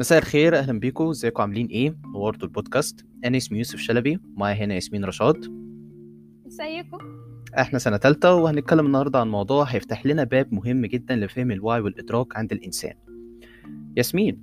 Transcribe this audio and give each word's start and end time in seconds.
مساء 0.00 0.18
الخير 0.18 0.58
أهلا 0.58 0.80
بيكم. 0.80 1.08
إزيكم؟ 1.08 1.42
عاملين 1.42 1.66
إيه؟ 1.66 1.96
نورتوا 2.14 2.48
البودكاست. 2.48 3.06
أنا 3.24 3.36
اسمي 3.36 3.58
يوسف 3.58 3.78
شلبي 3.78 4.18
ومعايا 4.36 4.64
هنا 4.64 4.74
ياسمين 4.74 5.04
رشاد. 5.04 5.36
إزيكم؟ 6.46 6.98
إحنا 7.58 7.78
سنة 7.78 7.96
تالتة 7.96 8.34
وهنتكلم 8.34 8.86
النهاردة 8.86 9.18
عن 9.18 9.28
موضوع 9.28 9.64
هيفتح 9.64 10.06
لنا 10.06 10.24
باب 10.24 10.54
مهم 10.54 10.86
جدا 10.86 11.16
لفهم 11.16 11.50
الوعي 11.50 11.80
والإدراك 11.80 12.36
عند 12.36 12.52
الإنسان. 12.52 12.94
ياسمين 13.96 14.42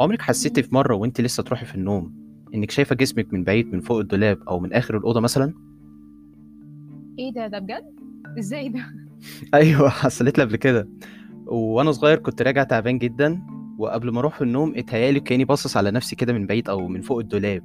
عمرك 0.00 0.22
حسيتي 0.22 0.62
في 0.62 0.74
مرة 0.74 0.94
وانت 0.94 1.20
لسه 1.20 1.42
تروحي 1.42 1.66
في 1.66 1.74
النوم 1.74 2.14
إنك 2.54 2.70
شايفة 2.70 2.94
جسمك 2.94 3.32
من 3.32 3.44
بعيد 3.44 3.72
من 3.72 3.80
فوق 3.80 3.98
الدولاب 3.98 4.42
أو 4.48 4.60
من 4.60 4.72
آخر 4.72 4.96
الأوضة 4.96 5.20
مثلا؟ 5.20 5.54
إيه 7.18 7.32
ده؟ 7.32 7.46
ده 7.46 7.58
بجد؟ 7.58 7.94
إزاي 8.38 8.68
ده؟ 8.68 8.84
أيوه 9.54 9.88
حصلت 9.88 10.38
لي 10.38 10.44
قبل 10.44 10.56
كده. 10.56 10.88
وأنا 11.46 11.92
صغير 11.92 12.18
كنت 12.18 12.42
راجع 12.42 12.62
تعبان 12.62 12.98
جدا 12.98 13.42
وقبل 13.78 14.10
ما 14.10 14.20
أروح 14.20 14.34
في 14.34 14.44
النوم 14.44 14.72
اتهيالي 14.76 15.20
كاني 15.20 15.44
باصص 15.44 15.76
على 15.76 15.90
نفسي 15.90 16.16
كده 16.16 16.32
من 16.32 16.46
بعيد 16.46 16.68
أو 16.68 16.88
من 16.88 17.00
فوق 17.00 17.18
الدولاب. 17.18 17.62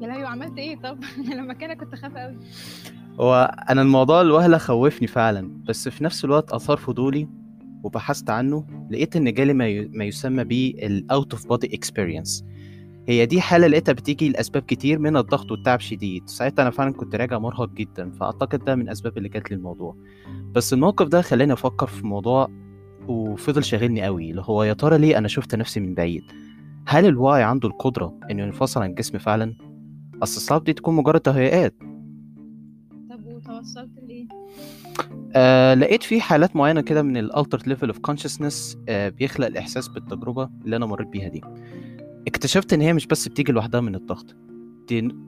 يا 0.00 0.06
لهوي 0.06 0.24
عملت 0.24 0.58
إيه؟ 0.58 0.76
طب 0.76 0.98
لما 1.36 1.54
كان 1.54 1.74
كنت 1.74 1.94
خايفة 1.94 2.20
قوي 2.20 2.36
هو 3.20 3.56
أنا 3.70 3.82
الموضوع 3.82 4.20
الوهلة 4.20 4.58
خوفني 4.58 5.08
فعلا 5.08 5.62
بس 5.68 5.88
في 5.88 6.04
نفس 6.04 6.24
الوقت 6.24 6.52
آثار 6.52 6.76
فضولي 6.76 7.28
وبحثت 7.82 8.30
عنه 8.30 8.66
لقيت 8.90 9.16
إن 9.16 9.34
جالي 9.34 9.52
ما, 9.54 9.68
ي... 9.68 9.88
ما 9.88 10.04
يسمى 10.04 10.44
بيه 10.44 10.86
ال 10.86 10.98
out 10.98 11.32
of 11.32 11.46
body 11.46 11.74
experience 11.74 12.44
هي 13.08 13.26
دي 13.26 13.40
حالة 13.40 13.66
لقيتها 13.66 13.92
بتيجي 13.92 14.28
لأسباب 14.28 14.62
كتير 14.62 14.98
من 14.98 15.16
الضغط 15.16 15.50
والتعب 15.50 15.80
شديد. 15.80 16.28
ساعتها 16.28 16.62
أنا 16.62 16.70
فعلا 16.70 16.92
كنت 16.92 17.14
راجع 17.14 17.38
مرهق 17.38 17.68
جدا 17.68 18.10
فأعتقد 18.10 18.64
ده 18.64 18.74
من 18.74 18.82
الأسباب 18.82 19.18
اللي 19.18 19.28
جات 19.28 19.50
لي 19.50 19.56
الموضوع. 19.56 19.96
بس 20.52 20.72
الموقف 20.72 21.06
ده 21.08 21.22
خلاني 21.22 21.52
أفكر 21.52 21.86
في 21.86 22.06
موضوع 22.06 22.48
وفضل 23.08 23.64
شاغلني 23.64 24.02
قوي 24.02 24.30
اللي 24.30 24.42
هو 24.44 24.62
يا 24.64 24.72
ترى 24.72 24.98
ليه 24.98 25.18
أنا 25.18 25.28
شفت 25.28 25.54
نفسي 25.54 25.80
من 25.80 25.94
بعيد؟ 25.94 26.22
هل 26.86 27.06
الوعي 27.06 27.42
عنده 27.42 27.68
القدرة 27.68 28.14
إنه 28.30 28.42
ينفصل 28.42 28.82
عن 28.82 28.90
الجسم 28.90 29.18
فعلا؟ 29.18 29.54
أصل 30.22 30.40
صعب 30.40 30.64
دي 30.64 30.72
تكون 30.72 30.94
مجرد 30.94 31.20
تهيئات 31.20 31.74
طب 33.10 33.26
وتوصلت 33.26 33.90
لإيه؟ 34.08 34.26
آه 35.34 35.74
لقيت 35.74 36.02
في 36.02 36.20
حالات 36.20 36.56
معينة 36.56 36.80
كده 36.80 37.02
من 37.02 37.16
ال 37.16 37.23
altered 37.23 37.68
level 37.68 37.86
of 37.88 37.98
consciousness 37.98 38.78
بيخلق 38.88 39.46
الإحساس 39.46 39.88
بالتجربة 39.88 40.48
اللي 40.64 40.76
أنا 40.76 40.86
مريت 40.86 41.08
بيها 41.08 41.28
دي. 41.28 41.40
اكتشفت 42.26 42.72
إن 42.72 42.80
هي 42.80 42.92
مش 42.92 43.06
بس 43.06 43.28
بتيجي 43.28 43.52
لوحدها 43.52 43.80
من 43.80 43.94
الضغط 43.94 44.36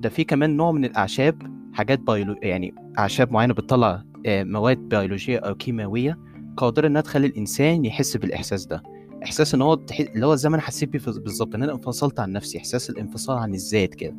ده 0.01 0.09
في 0.09 0.25
كمان 0.25 0.57
نوع 0.57 0.73
من 0.73 0.85
الأعشاب 0.85 1.43
حاجات 1.73 1.99
biolo 2.01 2.37
يعني 2.43 2.75
أعشاب 2.99 3.33
معينة 3.33 3.55
بتطلع 3.55 4.03
آه 4.27 4.45
مواد 4.45 4.79
بيولوجية 4.79 5.39
أو 5.39 5.55
كيماوية 5.55 6.19
قادرة 6.59 6.87
إنها 6.87 7.01
تخلي 7.01 7.27
الإنسان 7.27 7.85
يحس 7.85 8.17
بالإحساس 8.17 8.67
ده. 8.67 8.83
إحساس 9.25 9.55
إن 9.55 9.63
هو 9.63 9.75
تح... 9.75 10.01
اللي 10.01 10.27
هو 10.27 10.35
زي 10.35 10.49
ما 10.49 10.55
أنا 10.57 10.63
حسيت 10.63 10.89
بيه 10.89 10.99
بالظبط 10.99 11.55
إن 11.55 11.63
أنا 11.63 11.73
انفصلت 11.73 12.21
عن 12.21 12.33
نفسي 12.33 12.59
إحساس 12.59 12.91
الانفصال 12.91 13.39
عن 13.39 13.55
الذات 13.55 13.95
كده. 13.95 14.17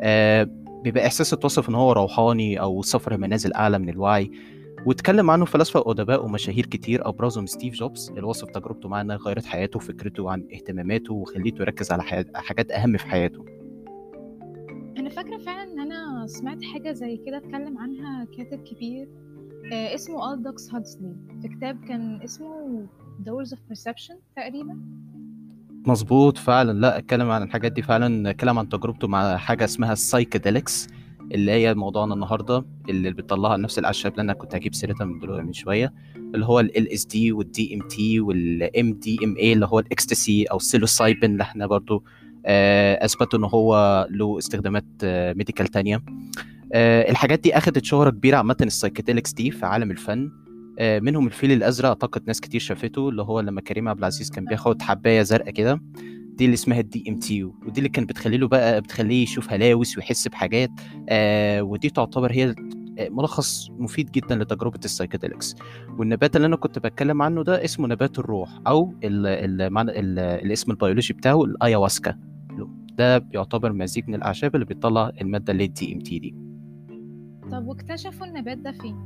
آه 0.00 0.48
بيبقى 0.84 1.06
إحساس 1.06 1.32
اتوصف 1.32 1.68
إن 1.68 1.74
هو 1.74 1.92
روحاني 1.92 2.60
أو 2.60 2.82
سفر 2.82 3.16
منازل 3.16 3.52
أعلى 3.52 3.78
من 3.78 3.88
الوعي. 3.88 4.30
واتكلم 4.86 5.30
عنه 5.30 5.44
فلاسفة 5.44 5.80
وأدباء 5.80 6.24
ومشاهير 6.24 6.66
كتير 6.66 7.08
أبرزهم 7.08 7.46
ستيف 7.46 7.74
جوبز 7.74 8.10
اللي 8.10 8.22
وصف 8.22 8.48
تجربته 8.48 8.88
معاه 8.88 9.02
إنها 9.02 9.16
غيرت 9.16 9.44
حياته 9.44 9.76
وفكرته 9.76 10.30
عن 10.30 10.48
اهتماماته 10.54 11.14
وخليته 11.14 11.62
يركز 11.62 11.92
على 11.92 12.02
حي... 12.02 12.24
حاجات 12.34 12.70
أهم 12.70 12.96
في 12.96 13.06
حياته. 13.06 13.44
أنا 14.98 15.08
فاكرة 15.08 15.38
فعلا 15.38 15.62
إن 15.62 15.80
أنا 15.80 16.26
سمعت 16.26 16.62
حاجة 16.62 16.92
زي 16.92 17.16
كده 17.26 17.36
اتكلم 17.36 17.78
عنها 17.78 18.24
كاتب 18.36 18.62
كبير. 18.62 19.08
اسمه 19.72 20.34
ألدوس 20.34 20.74
هكسلي 20.74 21.16
في 21.42 21.48
كتاب 21.48 21.84
كان 21.88 22.22
اسمه 22.22 22.86
Doors 23.26 23.48
of 23.48 23.58
Perception 23.72 24.14
تقريبا. 24.36 24.80
مظبوط 25.86 26.38
فعلا. 26.38 26.72
لا 26.72 26.98
اتكلم 26.98 27.30
عن 27.30 27.42
الحاجات 27.42 27.72
دي 27.72 27.82
فعلا. 27.82 28.30
اتكلم 28.30 28.58
عن 28.58 28.68
تجربته 28.68 29.08
مع 29.08 29.36
حاجة 29.36 29.64
اسمها 29.64 29.92
ال 29.92 29.99
psychedelics 29.99 30.88
اللي 31.34 31.52
هي 31.52 31.74
موضوعنا 31.74 32.14
النهارده 32.14 32.64
اللي 32.88 33.10
بتطلعها 33.10 33.56
نفس 33.56 33.78
الأعشاب 33.78 34.12
اللي 34.12 34.22
أنا 34.22 34.32
كنت 34.32 34.54
هجيب 34.54 34.74
سيرتها 34.74 35.04
من 35.04 35.18
دلوقتي 35.18 35.42
من 35.42 35.52
شوية 35.52 35.92
اللي 36.16 36.46
هو 36.46 36.60
ال 36.60 36.92
اس 36.92 37.04
دي 37.06 37.32
والدي 37.32 37.74
ام 37.74 37.88
تي 37.88 38.20
والام 38.20 38.92
دي 38.92 39.18
ام 39.24 39.36
اي 39.36 39.52
اللي 39.52 39.66
هو 39.66 39.78
الاكستسي 39.78 40.44
أو 40.44 40.56
ال 40.56 40.63
psilocybin 40.63 41.32
اللي 41.32 41.42
إحنا 41.42 41.66
برضو 41.66 42.04
آه، 42.46 43.04
أثبتوا 43.04 43.38
إن 43.38 43.44
هو 43.44 44.06
له 44.10 44.38
استخدامات 44.38 44.84
medical 45.04 45.66
تانية. 45.66 45.96
آه، 45.96 46.02
الحاجات 46.74 47.40
دي 47.40 47.56
أخدت 47.56 47.84
شهرة 47.84 48.10
كبيرة 48.10 48.36
عامة 48.36 48.56
ال 48.60 48.66
psychedelics 48.66 49.32
دي 49.32 49.50
في 49.50 49.66
عالم 49.66 49.90
الفن. 49.90 50.30
آه، 50.78 51.00
منهم 51.00 51.26
الفيل 51.26 51.52
الأزرق 51.52 51.88
أعتقد 51.88 52.22
ناس 52.26 52.40
كتير 52.40 52.60
شافته 52.60 53.08
اللي 53.08 53.22
هو 53.22 53.40
لما 53.40 53.60
كريم 53.60 53.88
عبد 53.88 53.98
العزيز 53.98 54.30
كان 54.30 54.44
بياخد 54.44 54.82
حباية 54.82 55.22
زرقاء 55.22 55.50
كده. 55.50 55.80
دي 56.34 56.44
اللي 56.44 56.54
اسمها 56.54 56.80
ال 56.80 57.04
DMT 57.08 57.44
ودي 57.44 57.78
اللي 57.78 57.88
كانت 57.88 58.08
بتخلي 58.08 58.36
له 58.36 58.48
بقى 58.48 58.80
بتخليه 58.80 59.22
يشوف 59.22 59.52
هلاوس 59.52 59.96
ويحس 59.96 60.28
بحاجات. 60.28 60.70
آه 61.08 61.62
ودي 61.62 61.90
تعتبر 61.90 62.32
هي 62.32 62.54
ملخص 62.98 63.70
مفيد 63.70 64.10
جدا 64.10 64.36
لتجربة 64.36 64.80
ال 64.84 64.89
psychedelics 64.89 65.54
والنبات 65.98 66.36
اللي 66.36 66.46
أنا 66.46 66.56
كنت 66.56 66.78
بتكلم 66.78 67.22
عنه 67.22 67.44
ده 67.44 67.64
اسمه 67.64 67.88
نبات 67.88 68.18
الروح 68.18 68.50
أو 68.66 68.94
ال 69.04 69.26
ال 69.62 69.72
معنى 69.72 69.90
ال 69.90 70.18
الاسم 70.18 70.70
البيولوجي 70.70 71.14
بتاعه 71.14 71.44
ال 71.44 71.51
ayahuasca 71.51 72.18
ده 72.98 73.18
بيعتبر 73.18 73.72
مزيج 73.72 74.08
من 74.08 74.14
الأعشاب 74.14 74.54
اللي 74.54 74.66
بيطلع 74.66 75.12
المادة 75.20 75.52
اللي 75.52 75.64
ال 75.64 75.92
DMT 75.94 76.18
دي. 76.18 76.49
طب 77.52 77.66
واكتشفوا 77.66 78.26
النبات 78.26 78.58
ده 78.58 78.72
فين؟ 78.72 78.96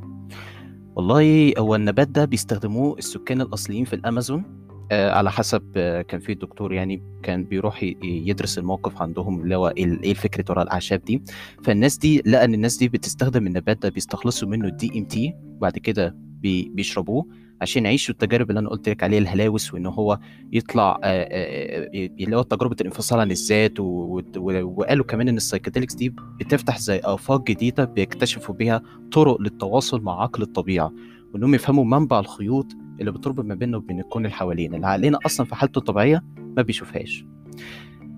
والله 0.96 1.52
هو 1.58 1.74
النبات 1.74 2.08
ده 2.08 2.24
بيستخدموه 2.24 2.98
السكان 2.98 3.40
الأصليين 3.40 3.84
في 3.84 3.92
الأمازون. 3.92 4.44
آه 4.92 5.10
على 5.10 5.30
حسب 5.30 5.62
آه 5.76 6.02
كان 6.02 6.20
في 6.20 6.34
دكتور 6.34 6.72
يعني 6.72 7.02
كان 7.22 7.44
بيروح 7.44 7.82
يدرس 8.02 8.58
الموقف 8.58 9.02
عندهم 9.02 9.40
اللي 9.42 9.56
هو 9.56 9.68
إيه 9.68 9.84
الفكرة 9.84 10.44
ورا 10.50 10.62
الأعشاب 10.62 11.04
دي. 11.04 11.22
فالناس 11.62 11.98
دي 11.98 12.22
لقى 12.26 12.44
إن 12.44 12.54
الناس 12.54 12.76
دي 12.76 12.88
بتستخدم 12.88 13.46
النبات 13.46 13.82
ده 13.82 13.88
بيستخلصوا 13.88 14.48
منه 14.48 14.68
ال 14.68 14.98
DMT 14.98 15.34
وبعد 15.44 15.78
كده 15.78 16.14
بي 16.16 16.70
بيشربوه. 16.74 17.26
عشان 17.60 17.84
يعيشوا 17.84 18.14
التجارب 18.14 18.50
اللي 18.50 18.60
أنا 18.60 18.68
قلت 18.68 18.88
لك 18.88 19.02
عليها 19.02 19.18
الهلاوس 19.18 19.74
وإن 19.74 19.86
هو 19.86 20.18
يطلع 20.52 20.90
آه، 20.90 20.98
آه، 21.04 21.88
آه، 21.94 22.10
اللي 22.20 22.36
هو 22.36 22.42
تجربة 22.42 22.76
الانفصال 22.80 23.20
عن 23.20 23.30
الذات 23.30 23.80
وقالوا 23.80 25.04
كمان 25.04 25.28
إن 25.28 25.36
ال 25.36 25.41
psychedelics 25.41 25.94
دي 25.94 26.14
بتفتح 26.40 26.78
زي 26.78 27.00
آفاق 27.04 27.44
جديدة 27.46 27.84
بيكتشفوا 27.84 28.54
بيها 28.54 28.82
طرق 29.12 29.40
للتواصل 29.40 30.00
مع 30.00 30.22
عقل 30.22 30.42
الطبيعة 30.42 30.92
وانهم 31.34 31.54
يفهموا 31.54 31.84
منبع 31.84 32.20
الخيوط 32.20 32.66
اللي 33.00 33.12
بتربط 33.12 33.44
ما 33.44 33.54
بيننا 33.54 33.76
وبين 33.76 34.00
الكون 34.00 34.24
اللي 34.24 34.36
حوالينا 34.36 34.76
اللي 34.76 34.86
عقلنا 34.86 35.18
أصلا 35.26 35.46
في 35.46 35.54
حالته 35.54 35.78
الطبيعية 35.78 36.24
ما 36.56 36.62
بيشوفهاش. 36.62 37.24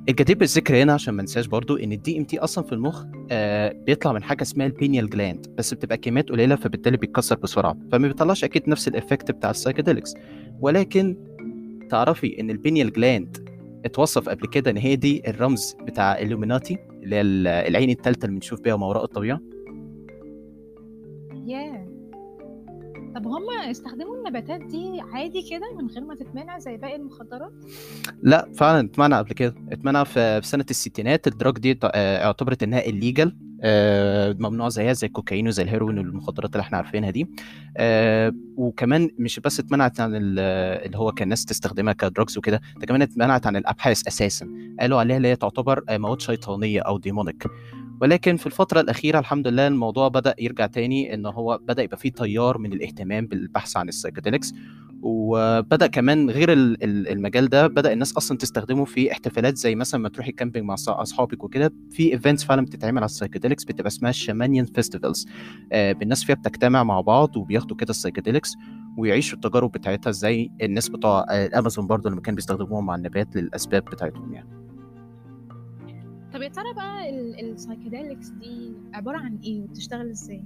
الجدير 0.08 0.36
بالذكر 0.38 0.82
هنا 0.82 0.92
عشان 0.92 1.14
ما 1.14 1.22
ننساش 1.22 1.46
برضو 1.46 1.76
إن 1.76 1.92
ال 1.92 2.18
DMT 2.18 2.38
أصلا 2.38 2.64
في 2.64 2.72
المخ 2.72 3.04
آه 3.30 3.72
بيطلع 3.72 4.12
من 4.12 4.22
حاجة 4.22 4.42
اسمها 4.42 4.66
ال 4.66 4.72
pineal 4.72 5.10
gland 5.10 5.54
بس 5.58 5.74
بتبقى 5.74 5.96
كميات 5.98 6.28
قليلة 6.28 6.56
فبالتالي 6.56 6.96
بيتكسر 6.96 7.36
بسرعة 7.36 7.76
فما 7.92 8.08
بيطلعش 8.08 8.44
أكيد 8.44 8.68
نفس 8.68 8.88
ال 8.88 8.94
effect 8.94 9.30
بتاع 9.30 9.50
ال 9.50 9.55
psychedelics 9.55 10.14
ولكن 10.60 11.16
تعرفي 11.90 12.40
إن 12.40 12.50
ال 12.50 12.56
pineal 12.56 12.92
gland 12.92 13.48
اتوصف 13.84 14.28
قبل 14.28 14.46
كده 14.46 14.70
إن 14.70 14.76
هي 14.76 14.96
دي 14.96 15.22
الرمز 15.30 15.76
بتاع 15.86 16.18
الإليوميناتي 16.18 16.78
اللي 17.02 17.16
هي 17.16 17.20
ال- 17.20 17.46
العين 17.46 17.90
الثالثه 17.90 18.24
اللي 18.26 18.34
بنشوف 18.34 18.60
بيها 18.60 18.76
ما 18.76 18.86
وراء 18.86 19.04
الطبيعة؟ 19.04 19.40
ياه 21.46 21.85
طب 23.16 23.26
هما 23.26 23.70
استخدموا 23.70 24.16
النباتات 24.16 24.60
دي 24.60 25.00
عادي 25.00 25.42
كده 25.50 25.74
من 25.78 25.86
غير 25.86 26.04
ما 26.04 26.14
تتمنع 26.14 26.58
زي 26.58 26.76
باقي 26.76 26.96
المخدرات؟ 26.96 27.52
لا 28.22 28.52
فعلا 28.58 28.86
اتمنع 28.86 29.18
قبل 29.18 29.32
كده. 29.32 29.54
اتمنع 29.72 30.04
في 30.04 30.40
سنة 30.42 30.64
الستينات. 30.70 31.26
ال 31.26 31.32
drug 31.32 31.58
دي 31.58 31.78
آه، 31.84 32.24
اعتبرت 32.26 32.62
إنها 32.62 32.86
illegal 32.86 33.36
ممنوع 34.38 34.68
زيها 34.68 34.92
زي 34.92 35.06
الكوكايين 35.06 35.48
وزي 35.48 35.62
الهيروين 35.62 35.98
والمخدرات 35.98 36.52
اللي 36.52 36.60
إحنا 36.62 36.76
عارفينها 36.76 37.10
دي. 37.10 37.26
آه، 37.76 38.32
وكمان 38.56 39.10
مش 39.18 39.40
بس 39.40 39.60
اتمنعت 39.60 40.00
عن 40.00 40.14
ال- 40.14 40.38
اللي 40.86 40.98
هو 40.98 41.12
كان 41.12 41.22
الناس 41.26 41.44
تستخدمها 41.44 41.92
ك 41.92 42.00
drugs 42.00 42.38
وكده 42.38 42.60
ده 42.80 42.86
كمان 42.86 43.02
اتمنعت 43.02 43.46
عن 43.46 43.56
الأبحاث 43.56 44.06
أساسا. 44.08 44.48
قالوا 44.80 44.98
عليها 45.00 45.16
اللي 45.16 45.28
هي 45.28 45.36
تعتبر 45.36 45.84
آه، 45.88 45.98
مواد 45.98 46.20
شيطانية 46.20 46.80
أو 46.80 46.98
demonic 46.98 47.46
ولكن 48.00 48.36
في 48.36 48.46
الفترة 48.46 48.80
الأخيرة 48.80 49.18
الحمد 49.18 49.48
لله 49.48 49.66
الموضوع 49.66 50.08
بدأ 50.08 50.34
يرجع 50.38 50.66
تاني 50.66 51.14
إن 51.14 51.26
هو 51.26 51.58
بدأ 51.62 51.82
يبقى 51.82 51.96
فيه 51.96 52.10
تيار 52.12 52.58
من 52.58 52.72
الاهتمام 52.72 53.26
بالبحث 53.26 53.76
عن 53.76 53.88
ال 53.88 53.93
psychedelics 53.93 54.52
وبدأ 55.08 55.86
كمان 55.86 56.30
غير 56.30 56.52
ال- 56.52 56.84
ال- 56.84 57.08
المجال 57.08 57.48
ده 57.48 57.66
بدأ 57.66 57.92
الناس 57.92 58.16
أصلا 58.16 58.38
تستخدمه 58.38 58.84
في 58.84 59.12
احتفالات 59.12 59.56
زي 59.56 59.74
مثلا 59.74 60.00
ما 60.00 60.08
تروحي 60.08 60.32
camping 60.32 60.66
مع 60.66 60.74
أصحابك 61.02 61.44
وكده. 61.44 61.72
في 61.90 62.12
events 62.12 62.44
فعلا 62.44 62.62
بتتعمل 62.64 62.98
على 62.98 63.04
ال 63.04 63.09
psychedelics 63.09 63.64
بتبقى 63.64 63.86
اسمها 63.86 64.10
festivals 64.64 65.26
آه 65.72 65.96
الناس 66.02 66.24
فيها 66.24 66.34
بتجتمع 66.36 66.84
مع 66.84 67.00
بعض 67.00 67.36
وبياخدوا 67.36 67.76
كده 67.76 67.90
ال 67.90 67.95
psychedelics 67.95 68.54
ويعيشوا 68.98 69.36
التجارب 69.36 69.72
بتاعتها 69.72 70.10
زي 70.10 70.50
الناس 70.62 70.88
بتوع 70.88 71.26
آه، 71.30 71.46
الامازون 71.46 71.86
برضو 71.86 72.08
لما 72.08 72.20
كانوا 72.20 72.36
بيستخدموهم 72.36 72.86
مع 72.86 72.94
النبات 72.94 73.36
للأسباب 73.36 73.84
بتاعتهم 73.84 74.32
يعني. 74.32 74.48
طب 76.32 76.42
يا 76.42 76.48
ترى 76.48 76.74
بقى 76.76 77.10
ال 77.40 77.47
psychedelics 77.47 78.28
دي 78.28 78.72
عبارة 78.94 79.16
عن 79.18 79.38
إيه؟ 79.44 79.62
وبتشتغل 79.62 80.10
إزاي؟ 80.10 80.44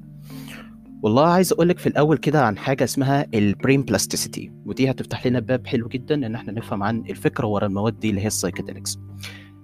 والله 1.03 1.27
عايز 1.27 1.53
أقول 1.53 1.69
لك 1.69 1.79
في 1.79 1.87
الأول 1.87 2.17
كده 2.19 2.45
عن 2.47 2.59
حاجة 2.59 2.85
اسمها 2.85 3.27
ال 3.35 3.43
brain 3.43 3.83
plasticity 3.83 4.53
ودي 4.67 4.91
هتفتح 4.91 5.27
لنا 5.27 5.41
باب 5.41 5.67
حلو 5.67 5.89
جدا 5.89 6.15
إن 6.27 6.35
إحنا 6.35 6.53
نفهم 6.53 6.83
عن 6.83 6.99
الفكرة 7.11 7.47
ورا 7.47 7.67
المواد 7.67 7.99
دي 7.99 8.11
اللي 8.11 8.21
هي 8.21 8.27
ال 8.27 8.32
psychedelics 8.32 8.99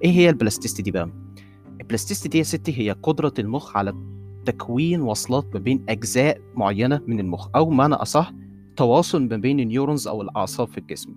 إيه 0.05 0.11
هي 0.11 0.31
ال 0.31 0.35
plasticity 0.35 0.82
دي 0.83 0.91
بقى؟ 0.91 1.11
ال 1.81 1.85
plasticity 1.85 2.28
دي 2.29 2.38
يا 2.38 2.43
ستي 2.43 2.79
هي 2.79 2.91
قدرة 2.93 3.35
المخ 3.38 3.77
على 3.77 3.94
تكوين 4.44 5.00
وصلات 5.00 5.47
ما 5.55 5.61
بين 5.61 5.85
أجزاء 5.88 6.41
معينة 6.55 7.00
من 7.06 7.21
المخ 7.21 7.49
أو 7.56 7.71
معنى 7.71 7.94
أصح 7.94 8.33
تواصل 8.77 9.29
ما 9.29 9.37
بين 9.37 9.61
ال 9.61 9.67
neurons 9.67 10.08
أو 10.09 10.23
الأعصاب 10.23 10.69
في 10.69 10.79
الجسم. 10.79 11.15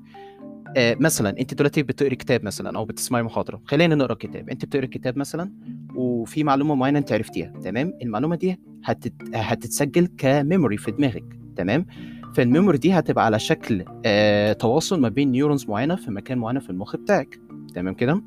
آه 0.78 0.98
مثلا 1.00 1.40
أنت 1.40 1.54
دلوقتي 1.54 1.84
بتقري 1.84 2.16
كتاب 2.16 2.46
مثلا 2.46 2.78
أو 2.78 2.86
بتسمعي 2.86 3.24
محاضرة 3.24 3.62
خلينا 3.66 3.96
نقرأ 3.96 4.14
كتاب. 4.14 4.50
أنت 4.50 4.66
بتقري 4.66 4.88
كتاب 4.88 5.18
مثلا 5.18 5.52
وفي 5.96 6.44
معلومة 6.44 6.76
معينة 6.76 7.00
أنت 7.00 7.12
عرفتيها 7.14 7.54
تمام؟ 7.64 7.94
المعلومة 8.02 8.36
دي 8.36 8.60
هتت... 8.84 9.14
هتتسجل 9.36 10.08
ك 10.18 10.26
memory 10.26 10.78
في 10.78 10.92
دماغك 10.92 11.40
تمام؟ 11.56 11.86
فال 12.36 12.46
memory 12.46 12.78
دي 12.78 12.92
هتبقى 12.94 13.26
على 13.26 13.40
شكل 13.40 13.86
آه 14.06 14.54
تواصل 14.54 15.02
ما 15.02 15.10
بين 15.10 15.32
neurons 15.32 15.66
معينة 15.70 15.96
في 15.96 16.12
مكان 16.12 16.38
معين 16.38 16.60
في 16.60 16.70
المخ 16.70 16.96
بتاعك 16.96 17.40
تمام 17.76 17.94
كده؟ 17.94 18.22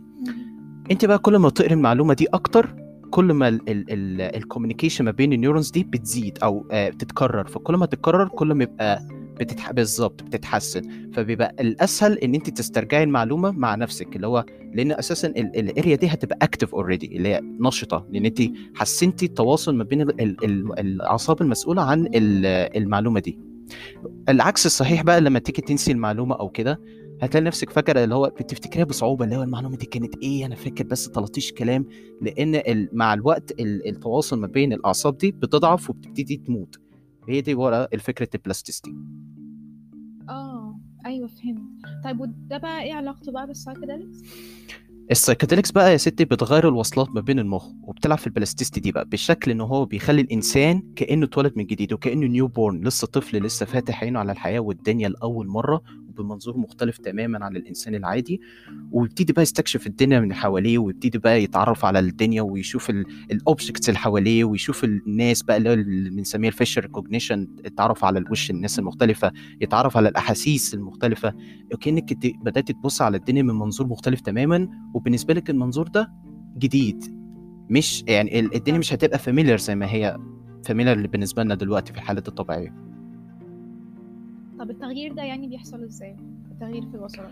أنت 0.91 1.05
بقى 1.05 1.19
كل 1.19 1.37
ما 1.37 1.51
تقري 1.51 1.75
المعلومة 1.75 2.15
دي 2.15 2.27
أكتر 2.27 2.75
كل 3.11 3.25
ما 3.33 3.59
ال 3.69 3.78
communication 3.78 5.05
ما 5.05 5.11
بين 5.11 5.33
ال 5.33 5.38
neurons 5.38 5.71
دي 5.71 5.85
بتزيد 5.85 6.39
أو 6.43 6.67
آه 6.73 6.89
بتتكرر. 6.89 7.47
فكل 7.47 7.75
ما 7.77 7.87
تتكرر 7.87 8.29
كل 8.29 8.53
ما 8.53 8.65
يبقى 8.65 9.07
بتتح... 9.41 9.73
بالظبط 9.73 10.23
بتتحسن. 10.23 11.11
فبيبقى 11.13 11.55
الأسهل 11.61 12.19
إن 12.19 12.35
أنت 12.35 12.51
تسترجعي 12.51 13.03
المعلومة 13.03 13.51
مع 13.51 13.75
نفسك 13.75 14.17
اللي 14.17 14.27
هو 14.27 14.45
لأن 14.75 14.93
أساسا 14.93 15.29
ال 15.29 15.42
area 15.42 15.97
دي 15.97 16.07
هتبقى 16.07 16.39
active 16.43 16.75
already 16.75 17.17
اللي 17.17 17.29
هي 17.29 17.41
نشطة 17.43 18.07
لأن 18.11 18.25
أنت 18.27 18.43
حسنتي 18.75 19.27
التواصل 19.27 19.75
ما 19.75 19.85
بين 19.85 20.01
ال... 20.01 20.21
ال... 20.21 20.45
ال... 20.45 20.79
الأعصاب 20.79 21.43
المسؤولة 21.43 21.83
عن 21.83 22.07
ال... 22.07 22.47
المعلومة 22.77 23.21
دي. 23.21 23.39
العكس 24.29 24.67
الصحيح 24.67 25.03
بقى 25.03 25.21
لما 25.21 25.39
تيجي 25.39 25.63
تنسي 25.63 25.93
المعلومة 25.93 26.35
أو 26.35 26.49
كده 26.49 26.81
هتلاقي 27.23 27.45
نفسك 27.45 27.71
فاكره 27.71 28.05
اللي 28.05 28.15
هو 28.15 28.33
بتفتكريها 28.41 28.85
بصعوبة 28.85 29.25
اللي 29.25 29.37
هو 29.37 29.43
المعلومة 29.43 29.77
دي 29.77 29.87
كانت 29.87 30.15
إيه؟ 30.23 30.47
أنا 30.47 30.55
فاكر 30.55 30.85
بس 30.85 31.09
تلاطيش 31.09 31.53
كلام 31.53 31.87
لأن. 32.21 32.89
مع 32.93 33.15
الوقت 33.15 33.61
ال... 33.61 33.89
التواصل 33.89 34.39
ما 34.41 34.47
بين 34.47 34.73
الأعصاب 34.73 35.19
دي 35.19 35.33
بتضعف 35.33 35.91
وبتبتدي 35.91 36.37
تموت. 36.37 36.77
هي 37.29 37.41
دي 37.41 37.55
ورا 37.55 37.89
الفكرة 37.93 38.29
ال 38.35 38.40
plasticity. 38.40 38.95
آه 40.29 40.81
أيوه 41.07 41.29
فهمت. 41.29 41.83
طيب 42.05 42.21
وده 42.21 42.59
بقى 42.59 42.83
إيه 42.83 42.93
علاقته 42.93 43.33
بقى 43.33 43.47
بال 43.47 43.56
psychedelics؟ 43.56 44.19
ال 45.13 45.17
psychedelics 45.17 45.71
بقى 45.71 45.93
يا 45.93 45.97
ستي 45.97 46.25
بتغير 46.25 46.69
الوصلات 46.69 47.09
ما 47.15 47.21
بين 47.21 47.39
المخ 47.39 47.67
وبتلعب 47.83 48.19
في 48.19 48.27
ال 48.27 48.32
plasticity 48.32 48.81
دي 48.81 48.93
بقى 48.93 49.05
بالشكل 49.05 49.51
إن 49.51 49.61
هو 49.61 49.85
بيخلي 49.85 50.21
الإنسان 50.21 50.83
كأنه 50.97 51.27
اتولد 51.27 51.53
من 51.57 51.67
جديد 51.67 51.93
وكأنه 51.93 52.27
newborn 52.27 52.81
لسه 52.87 53.07
طفل 53.07 53.39
لسه 53.43 53.67
فاتح 53.67 54.03
عينه 54.05 54.19
على 54.19 54.33
الحياة 54.33 54.61
والدنيا 54.61 55.09
لأول 55.09 55.47
مرة 55.49 55.83
وبمنظور 56.09 56.57
مختلف 56.59 56.99
تماما 56.99 57.45
عن 57.45 57.57
الإنسان 57.57 57.95
العادي. 57.95 58.41
ويبتدي 58.93 59.33
بقى 59.33 59.43
يستكشف 59.43 59.87
الدنيا 59.87 60.21
من 60.21 60.35
حواليه 60.35 60.79
ويبتدي 60.79 61.19
بقى 61.19 61.43
يتعرف 61.43 61.85
على 61.85 61.99
الدنيا 61.99 62.43
ويشوف 62.43 62.91
ال 63.31 63.38
objects 63.38 63.89
اللي 63.89 63.99
حواليه 63.99 64.45
ويشوف 64.45 64.85
الناس 64.85 65.43
بقى 65.43 65.57
اللي 65.57 66.11
بنسميها 66.11 66.49
ال 66.51 66.55
facial 66.55 66.83
recognition 66.83 67.49
يتعرف 67.65 68.05
على 68.05 68.19
الوش 68.19 68.51
الناس 68.51 68.79
المختلفة 68.79 69.33
يتعرف 69.61 69.97
على 69.97 70.09
الأحاسيس 70.09 70.75
المختلفة. 70.75 71.35
وكأنك 71.75 72.13
بدأت 72.45 72.71
تبص 72.73 73.03
على 73.03 73.17
الدنيا 73.17 73.43
من 73.43 73.55
منظور 73.55 73.87
مختلف 73.87 74.21
تماما 74.21 74.69
وبالنسبة 75.03 75.35
لك 75.35 75.51
المنظور 75.51 75.89
ده 75.89 76.13
جديد 76.59 77.05
مش 77.71 78.05
يعني 78.09 78.41
الدنيا 78.41 78.79
مش 78.79 78.93
هتبقى 78.95 79.19
familiar 79.19 79.59
زي 79.59 79.75
ما 79.75 79.87
هي 79.87 80.19
familiar 80.65 81.07
بالنسبة 81.07 81.43
لنا 81.43 81.55
دلوقتي 81.55 81.93
في 81.93 81.99
الحالات 81.99 82.29
الطبيعية. 82.29 82.75
طب 84.59 84.71
التغيير 84.71 85.13
ده 85.13 85.23
يعني 85.23 85.49
بيحصل 85.49 85.83
إزاي؟ 85.85 86.17
التغيير 86.53 86.83
في 86.91 86.95
الوصلات 86.95 87.31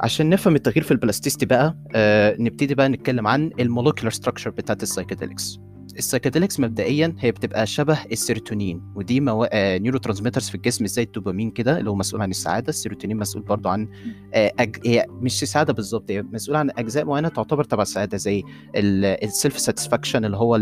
عشان 0.00 0.30
نفهم 0.30 0.54
التغيير 0.54 0.82
في 0.82 0.90
ال 0.90 0.95
plasticity 0.95 1.46
بقى 1.46 1.76
آه 1.94 2.36
نبتدي 2.38 2.74
بقى 2.74 2.88
نتكلم 2.88 3.26
عن 3.26 3.50
ال 3.60 3.65
molecular 3.65 4.10
structure 4.10 4.50
بتاعت 4.50 4.82
ال 4.82 4.88
psychedelics 4.88 5.60
ال 5.98 6.03
psychedelics 6.03 6.60
مبدئيا 6.60 7.14
هي 7.18 7.32
بتبقى 7.32 7.66
شبه 7.66 7.98
السيروتونين 8.12 8.82
ودي 8.94 9.20
مو... 9.20 9.44
آه 9.44 9.78
neurotransmitters 9.78 10.48
في 10.48 10.54
الجسم 10.54 10.86
زي 10.86 11.02
الدوبامين 11.02 11.50
كده 11.50 11.78
اللي 11.78 11.90
هو 11.90 11.94
مسؤول 11.94 12.22
عن 12.22 12.30
السعادة 12.30 12.68
السيروتونين 12.68 13.16
مسؤول 13.16 13.42
برضو 13.44 13.68
عن 13.68 13.88
آه 14.34 14.52
أج... 14.58 14.76
هي 14.86 15.06
مش 15.08 15.42
السعاده 15.42 15.72
بالظبط 15.72 16.10
هي 16.10 16.22
مسؤول 16.22 16.56
عن 16.56 16.70
أجزاء 16.70 17.04
معينة 17.04 17.28
تعتبر 17.28 17.64
تبع 17.64 17.82
السعاده 17.82 18.16
زي 18.16 18.42
ال 18.76 18.92
self 18.92 19.58
satisfaction 19.58 20.24
اللي 20.24 20.36
هو 20.36 20.56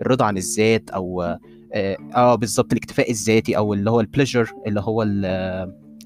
الرضا 0.00 0.24
عن 0.24 0.36
الذات 0.36 0.90
أو 0.90 1.22
آه, 1.22 1.96
آه 2.16 2.34
بالظبط 2.34 2.72
الاكتفاء 2.72 3.10
الذاتي 3.10 3.56
أو 3.56 3.74
اللي 3.74 3.90
هو 3.90 4.00
ال 4.00 4.06
pleasure 4.06 4.52
اللي 4.66 4.80
هو 4.80 5.02
ال 5.02 5.24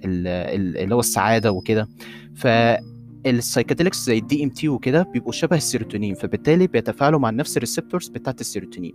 ال 0.04 0.76
اللي 0.76 0.94
هو 0.94 1.00
السعادة 1.00 1.52
وكده. 1.52 1.88
ف 2.34 2.46
ال 3.26 3.32
psychedelics 3.32 4.04
زي 4.06 4.18
ال 4.18 4.44
DMT 4.44 4.68
وكده 4.68 5.02
بيبقوا 5.02 5.32
شبه 5.32 5.56
السيروتونين 5.56 6.14
فبالتالي 6.14 6.66
بيتفاعلوا 6.66 7.20
مع 7.20 7.30
نفس 7.30 7.56
ال 7.56 7.62
receptors 7.62 8.08
بتاعت 8.08 8.40
السيروتونين 8.40 8.94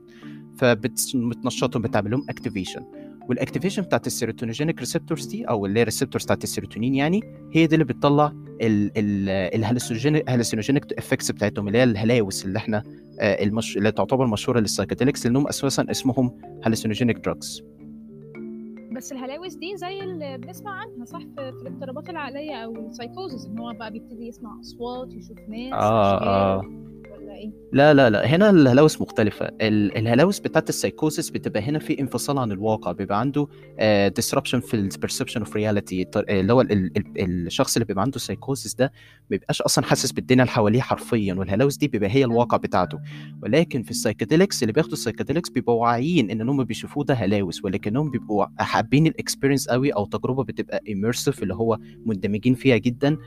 فبتنشطهم 0.57 1.81
بتعمل 1.81 2.11
لهم 2.11 2.25
activation 2.29 2.81
وال 3.29 3.38
activation 3.38 3.81
بتاعت 3.81 4.07
ال 4.07 4.13
serotonergic 4.13 4.79
receptors 4.79 5.25
دي 5.25 5.45
أو 5.45 5.65
اللي 5.65 5.79
هي 5.79 5.81
ال 5.81 5.85
receptors 5.85 6.23
بتاعت 6.23 6.43
السيروتونين 6.43 6.95
يعني 6.95 7.21
هي 7.53 7.67
دي 7.67 7.75
اللي 7.75 7.85
بتطلع 7.85 8.33
ال 8.61 8.77
hallucinogenic 8.77 10.93
effects 10.97 11.31
بتاعتهم 11.31 11.67
اللي 11.67 11.77
هي 11.77 11.83
الهلاوس 11.83 12.45
اللي 12.45 12.57
إحنا 12.57 12.83
المش... 13.21 13.77
اللي 13.77 13.91
تعتبر 13.91 14.27
مشهورة 14.27 14.59
لل 14.59 14.69
psychedelics 14.69 15.25
لأنهم 15.25 15.47
أساسا 15.47 15.85
اسمهم 15.91 16.31
hallucinogenic 16.65 17.17
drugs 17.17 17.63
بس 19.01 19.11
الهلاوس 19.11 19.53
دي 19.53 19.77
زي 19.77 19.99
اللي 19.99 20.37
بنسمع 20.37 20.71
عنها 20.71 21.05
صح؟ 21.05 21.19
في, 21.19 21.51
في 21.51 21.61
الاضطرابات 21.61 22.09
العقلية 22.09 22.55
أو 22.55 22.75
السايكوزز 22.87 23.45
إن 23.45 23.59
هو 23.59 23.73
بقى 23.73 23.91
بيبتدي 23.91 24.27
يسمع 24.27 24.59
أصوات 24.59 25.13
يشوف 25.13 25.37
ناس 25.49 25.73
آه 25.73 26.21
آه. 26.23 26.61
إيه؟ 27.41 27.51
لا 27.73 27.93
لا 27.93 28.09
لا. 28.09 28.25
هنا 28.25 28.49
الهلاوس 28.49 29.01
مختلفة. 29.01 29.49
الهلاوس 29.61 30.39
بتاعت 30.39 30.69
السايكوسيس 30.69 31.29
بتبقى 31.29 31.61
هنا 31.61 31.79
في 31.79 31.99
انفصال 31.99 32.37
عن 32.37 32.51
الواقع 32.51 32.91
بيبقى 32.91 33.19
عنده 33.19 33.47
disruption 34.19 34.55
في 34.57 34.73
ال 34.73 34.79
perception 34.79 35.39
of 35.39 35.55
reality 35.55 36.05
اللي 36.15 36.53
هو 36.53 36.61
ال 36.61 36.71
ال 36.71 37.03
الشخص 37.47 37.75
اللي 37.75 37.85
بيبقى 37.85 38.01
عنده 38.01 38.19
سايكوسيس 38.19 38.75
ده 38.75 38.85
ما 39.21 39.27
بيبقاش 39.29 39.61
أصلا 39.61 39.85
حاسس 39.85 40.11
بالدنيا 40.11 40.43
اللي 40.43 40.51
حواليه 40.53 40.81
حرفيا 40.81 41.33
والهلاوس 41.33 41.77
دي 41.77 41.87
بيبقى 41.87 42.09
هي 42.09 42.25
الواقع 42.25 42.57
بتاعته. 42.57 42.99
ولكن 43.43 43.83
في 43.83 43.91
ال 43.91 43.97
psychedelics 43.97 44.63
اللي 44.63 44.73
بياخدوا 44.73 44.93
ال 44.93 44.97
psychedelics 44.97 45.49
بيبقوا 45.49 45.81
واعيين 45.81 46.31
إن 46.31 46.49
هم 46.49 46.63
بيشوفوه 46.63 47.03
ده 47.03 47.13
هلاوس 47.13 47.65
ولكنهم 47.65 48.11
بيبقوا 48.11 48.45
حابين 48.59 49.07
ال 49.07 49.13
experience 49.13 49.69
قوي 49.69 49.89
أو 49.91 50.05
تجربة 50.05 50.43
بتبقى 50.43 50.81
immersive 50.89 51.41
اللي 51.41 51.53
هو 51.55 51.77
مندمجين 52.05 52.53
فيها 52.53 52.77
جدا. 52.77 53.17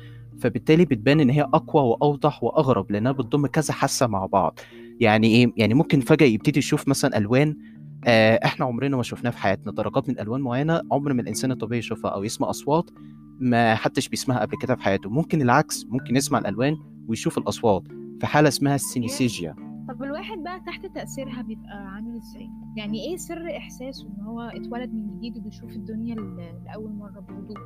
فبالتالي 0.41 0.85
بتبان 0.85 1.21
إن 1.21 1.31
هي 1.31 1.43
أقوى 1.43 1.83
وأوضح 1.83 2.45
وأغرب 2.45 2.93
لأنها 2.93 3.13
بتضم 3.13 3.47
كذا 3.47 3.73
حاسة 3.75 4.07
مع 4.07 4.27
بعض. 4.27 4.59
يعني 5.01 5.27
إيه؟ 5.27 5.53
يعني 5.57 5.75
ممكن 5.75 6.01
فجأة 6.01 6.27
يبتدي 6.27 6.59
يشوف 6.59 6.89
مثلا 6.89 7.19
ألوان 7.19 7.57
آه 8.05 8.41
إحنا 8.45 8.67
عمرنا 8.67 8.97
ما 8.97 9.03
شفناها 9.03 9.31
في 9.33 9.39
حياتنا. 9.39 9.73
درجات 9.73 10.09
من 10.09 10.21
ألوان 10.21 10.41
معينة 10.41 10.81
عمر 10.93 11.13
ما 11.13 11.23
الإنسان 11.23 11.53
الطبيعي 11.53 11.79
يشوفها 11.79 12.11
أو 12.11 12.25
يسمع 12.25 12.51
أصوات 12.51 12.91
ما 13.41 13.75
حدش 13.75 14.09
بيسمعها 14.09 14.41
قبل 14.41 14.59
كده 14.59 14.75
في 14.77 14.83
حياته. 14.83 15.11
ممكن 15.11 15.43
العكس 15.43 15.87
ممكن 15.89 16.17
يسمع 16.17 16.39
الألوان 16.39 16.77
ويشوف 17.09 17.39
الأصوات. 17.39 17.83
في 18.21 18.27
حالة 18.27 18.49
اسمها 18.49 18.75
ال 18.75 18.81
synesthesia. 18.81 19.57
طب 19.89 20.03
الواحد 20.03 20.39
بقى 20.39 20.61
تحت 20.67 20.87
تأثيرها 20.87 21.43
بيبقى 21.43 21.87
عامل 21.95 22.17
إزاي؟ 22.17 22.49
يعني 22.77 22.99
إيه 23.09 23.17
سر 23.17 23.57
إحساسه 23.57 24.07
إن 24.09 24.25
هو 24.25 24.41
اتولد 24.41 24.95
من 24.95 25.17
جديد 25.17 25.37
وبيشوف 25.37 25.71
الدنيا 25.71 26.15
لأول 26.67 26.93
مرة 26.93 27.21
بوضوح؟ 27.21 27.61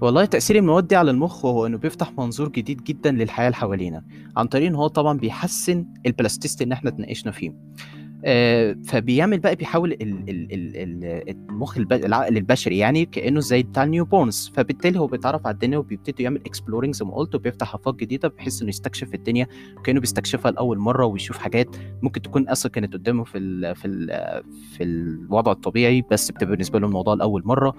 والله 0.00 0.24
تأثير 0.24 0.56
المواد 0.56 0.86
دي 0.88 0.96
على 0.96 1.10
المخ 1.10 1.46
هو 1.46 1.66
إنه 1.66 1.78
بيفتح 1.78 2.12
منظور 2.18 2.48
جديد 2.48 2.84
جدا 2.84 3.10
للحياة 3.10 3.46
اللي 3.46 3.56
حوالينا 3.56 4.04
عن 4.36 4.46
طريق 4.46 4.66
إن 4.66 4.74
هو 4.74 4.86
طبعا 4.86 5.18
بيحسن 5.18 5.86
ال 6.06 6.11
plasticity 6.11 6.64
اللي 6.64 6.74
إحنا 6.74 6.90
اتناقشنا 6.90 7.32
فيه. 7.32 7.52
آه 8.24 8.76
فبيعمل 8.84 9.38
بقى 9.40 9.54
بيحول 9.56 9.92
ال 9.92 10.00
ال 10.02 10.48
ال 10.52 11.34
المخ 11.50 11.76
الب... 11.76 11.92
العقل 11.92 12.36
البشري 12.36 12.78
يعني 12.78 13.04
كأنه 13.04 13.40
زي 13.40 13.62
بتاع 13.62 13.84
ال 13.84 14.04
newborns 14.04 14.52
فبالتالي 14.54 14.98
هو 14.98 15.06
بيتعرف 15.06 15.46
على 15.46 15.54
الدنيا 15.54 15.78
وبيبتدي 15.78 16.22
يعمل 16.22 16.40
exploring 16.46 16.94
زي 16.94 17.04
ما 17.04 17.14
قلت 17.14 17.34
وبيفتح 17.34 17.74
آفاق 17.74 17.94
جديدة 17.94 18.28
بحيث 18.28 18.60
إنه 18.62 18.68
يستكشف 18.68 19.14
الدنيا 19.14 19.46
كانه 19.84 20.00
بيستكشفها 20.00 20.50
لأول 20.50 20.78
مرة 20.78 21.06
ويشوف 21.06 21.38
حاجات 21.38 21.76
ممكن 22.02 22.22
تكون 22.22 22.48
أصلا 22.48 22.72
كانت 22.72 22.92
قدامه 22.92 23.24
في 23.24 23.38
ال 23.38 23.76
في 23.76 23.86
ال 23.88 24.06
في 24.76 24.82
الوضع 24.84 25.52
الطبيعي 25.52 26.04
بس 26.10 26.30
بتبقى 26.30 26.46
بالنسبة 26.50 26.78
له 26.78 26.86
الموضوع 26.86 27.14
لأول 27.14 27.42
مرة. 27.44 27.74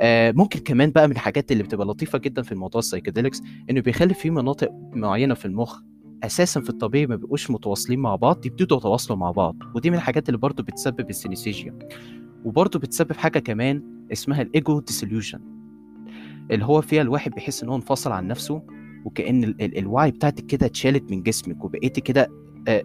آه 0.00 0.32
ممكن 0.32 0.60
كمان 0.60 0.90
بقى 0.90 1.06
من 1.08 1.12
الحاجات 1.12 1.52
اللي 1.52 1.62
بتبقى 1.62 1.86
لطيفة 1.86 2.18
جدا 2.18 2.42
في 2.42 2.52
الموضوع 2.52 2.78
ال 2.78 2.83
psychedelics 2.83 3.42
إنه 3.70 3.80
بيخلي 3.80 4.14
في 4.14 4.30
مناطق 4.30 4.68
معينة 4.92 5.34
في 5.34 5.44
المخ 5.44 5.80
أساسا 6.24 6.60
في 6.60 6.70
الطبيعي 6.70 7.06
ما 7.06 7.16
بيبقوش 7.16 7.50
متواصلين 7.50 7.98
مع 7.98 8.16
بعض 8.16 8.46
يبتدوا 8.46 8.76
يتواصلوا 8.78 9.18
مع 9.18 9.30
بعض 9.30 9.56
ودي 9.74 9.90
من 9.90 9.96
الحاجات 9.96 10.28
اللي 10.28 10.38
برضو 10.38 10.62
بتسبب 10.62 11.10
ال 11.10 11.16
synesthesia 11.16 11.78
وبرضو 12.44 12.78
بتسبب 12.78 13.12
حاجة 13.12 13.38
كمان 13.38 13.82
اسمها 14.12 14.42
ال 14.42 14.52
ego 14.52 14.80
dissolution 14.80 15.40
اللي 16.50 16.64
هو 16.64 16.80
فيها 16.80 17.02
الواحد 17.02 17.30
بيحس 17.30 17.62
إن 17.62 17.68
هو 17.68 17.76
انفصل 17.76 18.12
عن 18.12 18.26
نفسه 18.26 18.62
وكأن 19.04 19.44
ال 19.44 19.62
ال 19.62 19.78
الوعي 19.78 20.10
بتاعتك 20.10 20.46
كده 20.46 20.66
اتشالت 20.66 21.10
من 21.10 21.22
جسمك 21.22 21.64
وبقيتي 21.64 22.00
كده 22.00 22.28
آه 22.68 22.84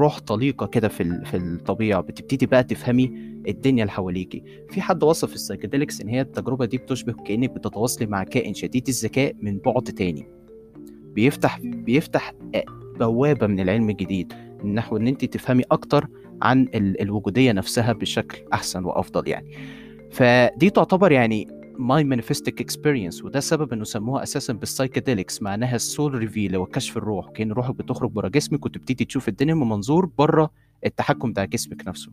روح 0.00 0.18
طليقة 0.18 0.66
كده 0.66 0.88
في 0.88 1.24
في 1.24 1.36
الطبيعة 1.36 2.00
بتبتدي 2.00 2.46
بقى 2.46 2.64
تفهمي 2.64 3.04
الدنيا 3.48 3.82
اللي 3.82 3.92
حواليكي. 3.92 4.42
في 4.70 4.80
حد 4.80 5.02
وصف 5.02 5.34
السايكيديليكس 5.34 6.00
إن 6.00 6.08
هي 6.08 6.20
التجربة 6.20 6.64
دي 6.64 6.78
بتشبه 6.78 7.12
كأنك 7.12 7.50
بتتواصلي 7.50 8.06
مع 8.06 8.22
كائن 8.24 8.54
شديد 8.54 8.88
الذكاء 8.88 9.34
من 9.42 9.58
بعد 9.58 9.82
تاني. 9.82 10.26
بيفتح 11.14 11.58
بيفتح 11.60 12.34
بوابة 13.00 13.46
من 13.46 13.60
العلم 13.60 13.90
الجديد 13.90 14.32
نحو 14.64 14.96
إن 14.96 15.06
أنت 15.06 15.24
تفهمي 15.24 15.62
أكتر 15.70 16.06
عن 16.42 16.62
ال- 16.74 17.00
الوجودية 17.00 17.52
نفسها 17.52 17.92
بشكل 17.92 18.38
أحسن 18.52 18.84
وأفضل 18.84 19.28
يعني. 19.28 19.50
فدي 20.10 20.70
تعتبر 20.70 21.12
يعني 21.12 21.48
mind 21.78 22.04
manifesting 22.04 22.60
experience 22.60 23.24
وده 23.24 23.40
سبب 23.40 23.72
إنه 23.72 23.84
سموها 23.84 24.22
أساسا 24.22 24.52
بال 24.52 24.65
psychedelics 24.65 25.42
معناها 25.42 25.76
ال 25.76 25.84
soul 25.84 26.14
reveal 26.14 26.56
هو 26.56 26.66
كشف 26.66 26.96
الروح. 26.96 27.30
كأن 27.30 27.52
روحك 27.52 27.74
بتخرج 27.74 28.10
بره 28.10 28.28
جسمك 28.28 28.66
وتبتدي 28.66 29.04
تشوف 29.04 29.28
الدنيا 29.28 29.54
من 29.54 29.68
منظور 29.68 30.06
بره 30.06 30.50
التحكم 30.86 31.30
بتاع 31.30 31.44
جسمك 31.44 31.88
نفسه. 31.88 32.12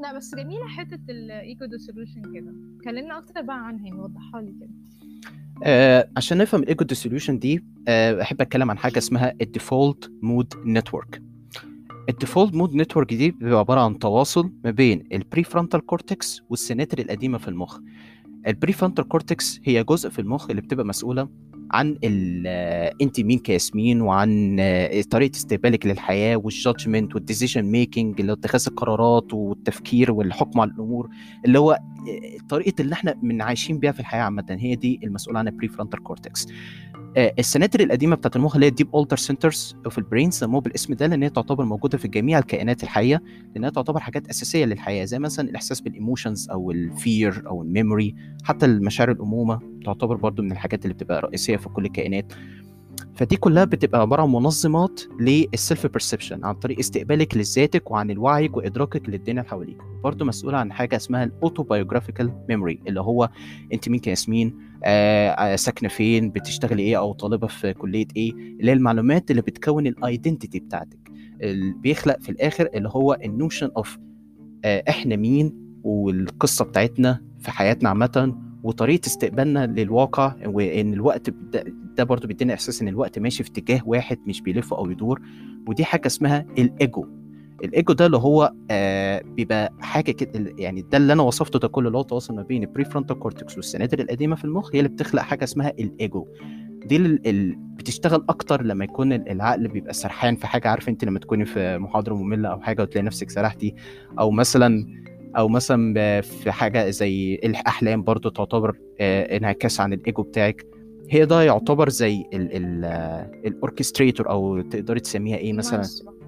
لا 0.00 0.16
بس 0.16 0.34
جميلة 0.34 0.66
حتة 0.68 1.00
ال 1.08 1.22
ego 1.22 1.64
dissolution 1.64 2.22
كده. 2.34 2.54
كلمنا 2.84 3.18
أكتر 3.18 3.42
بقى 3.42 3.66
عنها 3.66 3.86
يعني 3.86 4.00
وضحها 4.00 4.40
لي 4.42 4.54
كده. 4.60 4.70
آه 5.64 6.10
عشان 6.16 6.38
نفهم 6.38 6.62
ال 6.62 6.67
ego 6.67 6.84
dissolution 6.84 7.38
دي 7.38 7.64
آه 7.88 8.22
أحب 8.22 8.40
أتكلم 8.40 8.70
عن 8.70 8.78
حاجة 8.78 8.98
اسمها 8.98 9.34
ال 9.40 9.49
default 9.49 10.12
mode 10.22 10.54
network 10.66 11.22
ال 12.08 12.14
default 12.14 12.54
mode 12.54 12.74
network 12.74 13.14
دي 13.14 13.30
بيبقى 13.30 13.58
عبارة 13.58 13.80
عن 13.80 13.98
تواصل 13.98 14.52
ما 14.64 14.70
بين 14.70 15.04
ال 15.12 15.44
prefrontal 15.44 15.86
cortex 15.86 16.42
والسناتر 16.50 16.98
القديمة 16.98 17.38
في 17.38 17.48
المخ. 17.48 17.78
ال 18.46 18.72
prefrontal 18.72 19.08
cortex 19.08 19.60
هي 19.64 19.84
جزء 19.84 20.10
في 20.10 20.18
المخ 20.18 20.50
اللي 20.50 20.62
بتبقى 20.62 20.86
مسؤولة 20.86 21.28
عن 21.72 21.98
آه، 22.46 22.92
انت 23.02 23.20
مين 23.20 23.38
كياسمين 23.38 24.00
وعن 24.00 24.56
آه، 24.60 25.02
طريقة 25.10 25.36
استقبالك 25.36 25.86
للحياة 25.86 26.36
وال 26.36 26.50
judgement 26.50 27.14
وال 27.14 27.24
decision 27.24 27.62
making 27.62 28.20
اللي 28.20 28.32
هو 28.32 28.36
اتخاذ 28.36 28.64
القرارات 28.68 29.34
والتفكير 29.34 30.12
والحكم 30.12 30.60
على 30.60 30.70
الأمور 30.70 31.08
اللي 31.44 31.58
هو 31.58 31.72
آه، 31.72 31.80
طريقة 32.48 32.82
اللي 32.82 32.92
إحنا 32.92 33.14
من 33.22 33.42
عايشين 33.42 33.78
بيها 33.78 33.92
في 33.92 34.00
الحياة 34.00 34.22
عامة 34.22 34.46
هي 34.60 34.74
دي 34.76 35.00
المسؤولة 35.04 35.38
عن 35.38 35.48
ال 35.48 35.68
prefrontal 35.68 36.02
cortex 36.02 36.46
السناتر 37.16 37.80
القديمة 37.80 38.16
بتاعت 38.16 38.36
المخ 38.36 38.54
اللي 38.54 38.66
هي 38.66 38.70
ال 38.70 38.74
deep 38.74 38.88
older 38.94 39.16
centers 39.16 39.76
في 39.90 39.98
ال 39.98 40.03
brain 40.03 40.30
سموه 40.30 40.60
بالاسم 40.60 40.94
ده 40.94 41.06
لأن 41.06 41.22
هي 41.22 41.30
تعتبر 41.30 41.64
موجودة 41.64 41.98
في 41.98 42.08
جميع 42.08 42.38
الكائنات 42.38 42.82
الحية 42.82 43.22
لانها 43.54 43.70
تعتبر 43.70 44.00
حاجات 44.00 44.28
أساسية 44.28 44.64
للحياة 44.64 45.04
زي 45.04 45.18
مثلا 45.18 45.48
الإحساس 45.50 45.80
بال 45.80 45.94
emotions 45.94 46.50
أو 46.50 46.70
ال 46.70 46.84
fear 46.84 47.42
أو 47.46 47.62
ال 47.62 47.69
memory 47.69 48.14
حتى 48.44 48.66
المشاعر 48.66 49.10
الأمومة 49.10 49.60
تعتبر 49.84 50.16
برضو 50.16 50.42
من 50.42 50.52
الحاجات 50.52 50.84
اللي 50.84 50.94
بتبقى 50.94 51.20
رئيسية 51.20 51.56
في 51.56 51.68
كل 51.68 51.84
الكائنات. 51.84 52.32
فدي 53.14 53.36
كلها 53.36 53.64
بتبقى 53.64 54.00
عبارة 54.00 54.22
عن 54.22 54.28
منظمات 54.28 55.00
لل 55.20 55.42
self 55.42 55.86
perception 55.86 56.44
عن 56.44 56.54
طريق 56.54 56.78
استقبالك 56.78 57.36
لذاتك 57.36 57.90
وعن 57.90 58.10
الوعي 58.10 58.50
وإدراكك 58.52 59.08
للدنيا 59.08 59.40
اللي 59.40 59.50
حواليك. 59.50 59.78
برضه 60.04 60.24
مسؤوله 60.24 60.58
عن 60.58 60.72
حاجة 60.72 60.96
اسمها 60.96 61.24
ال 61.24 61.30
autobiographical 61.30 62.32
memory 62.48 62.80
اللي 62.88 63.00
هو 63.00 63.30
أنت 63.72 63.88
مين 63.88 64.00
كياسمين 64.00 64.56
آه 64.84 65.28
آه، 65.30 65.56
ساكنة 65.56 65.88
فين 65.88 66.30
بتشتغلي 66.30 66.82
إيه 66.82 66.98
أو 66.98 67.12
طالبة 67.12 67.46
في 67.46 67.72
كلية 67.74 68.06
إيه 68.16 68.32
اللي 68.32 68.70
هي 68.70 68.72
المعلومات 68.72 69.30
اللي 69.30 69.42
بتكون 69.42 69.86
ال 69.86 69.94
identity 69.94 70.58
بتاعتك. 70.60 71.10
اللي 71.42 71.72
بيخلق 71.72 72.20
في 72.20 72.28
الآخر 72.28 72.68
اللي 72.74 72.88
هو 72.88 73.18
ال 73.24 73.31
notion 73.31 73.70
of 73.76 73.98
إحنا 74.64 75.16
مين 75.16 75.52
والقصة 75.84 76.64
بتاعتنا 76.64 77.22
في 77.38 77.50
حياتنا 77.50 77.88
عامة 77.88 78.34
وطريقة 78.62 79.06
استقبالنا 79.06 79.66
للواقع 79.66 80.34
وإن 80.46 80.92
الوقت 80.92 81.30
ده, 81.30 82.04
برضه 82.04 82.28
بيدينا 82.28 82.54
إحساس 82.54 82.82
إن 82.82 82.88
الوقت 82.88 83.18
ماشي 83.18 83.42
في 83.44 83.50
اتجاه 83.50 83.80
واحد 83.86 84.18
مش 84.26 84.40
بيلف 84.40 84.74
أو 84.74 84.90
يدور 84.90 85.20
ودي 85.68 85.84
حاجة 85.84 86.06
اسمها 86.06 86.46
الإيجو. 86.58 87.06
الإيجو 87.64 87.92
ده 87.92 88.06
اللي 88.06 88.16
هو 88.16 88.52
آه 88.70 89.22
بيبقى 89.22 89.72
حاجة 89.80 90.10
كده 90.12 90.54
يعني 90.58 90.82
ده 90.82 90.98
اللي 90.98 91.12
أنا 91.12 91.22
وصفته 91.22 91.58
ده 91.58 91.68
كله 91.68 91.86
اللي 91.86 91.98
هو 91.98 92.02
التواصل 92.02 92.34
ما 92.34 92.42
بين 92.42 92.62
ال 92.62 92.84
prefrontal 92.84 93.18
cortex 93.18 93.56
وال 93.56 93.65
centers 93.65 93.98
القديمة 93.98 94.36
في 94.36 94.44
المخ 94.44 94.70
هي 94.74 94.78
اللي 94.80 94.88
بتخلق 94.88 95.22
حاجة 95.22 95.44
اسمها 95.44 95.68
الإيجو. 95.78 96.26
دي 96.86 96.96
ال... 96.96 97.26
ال... 97.28 97.56
بتشتغل 97.56 98.24
أكتر 98.28 98.62
لما 98.62 98.84
يكون 98.84 99.12
ال- 99.12 99.28
العقل 99.28 99.68
بيبقى 99.68 99.92
سرحان 99.92 100.36
في 100.36 100.46
حاجة 100.46 100.68
عارفه 100.68 100.90
أنت 100.90 101.04
لما 101.04 101.18
تكوني 101.18 101.44
في 101.44 101.78
محاضرة 101.78 102.14
مملة 102.14 102.48
أو 102.48 102.60
حاجة 102.60 102.82
وتلاقي 102.82 103.04
نفسك 103.04 103.30
سرحتي 103.30 103.74
أو 104.18 104.30
مثلا 104.30 104.86
أو 105.36 105.48
مثلا 105.48 106.20
في 106.20 106.50
حاجة 106.52 106.90
زي 106.90 107.34
الأحلام 107.34 108.02
برضو 108.02 108.28
تعتبر 108.28 108.78
آه، 109.00 109.36
انعكاس 109.36 109.80
عن 109.80 109.92
الإيجو 109.92 110.22
بتاعك. 110.22 110.66
هي 111.10 111.26
ده 111.26 111.42
يعتبر 111.42 111.88
زي 111.88 112.24
ال 113.46 113.52
orchestrator 113.52 114.30
أو 114.30 114.60
تقدري 114.60 115.00
تسميها 115.00 115.36
إيه 115.36 115.52
مثلا. 115.52 115.80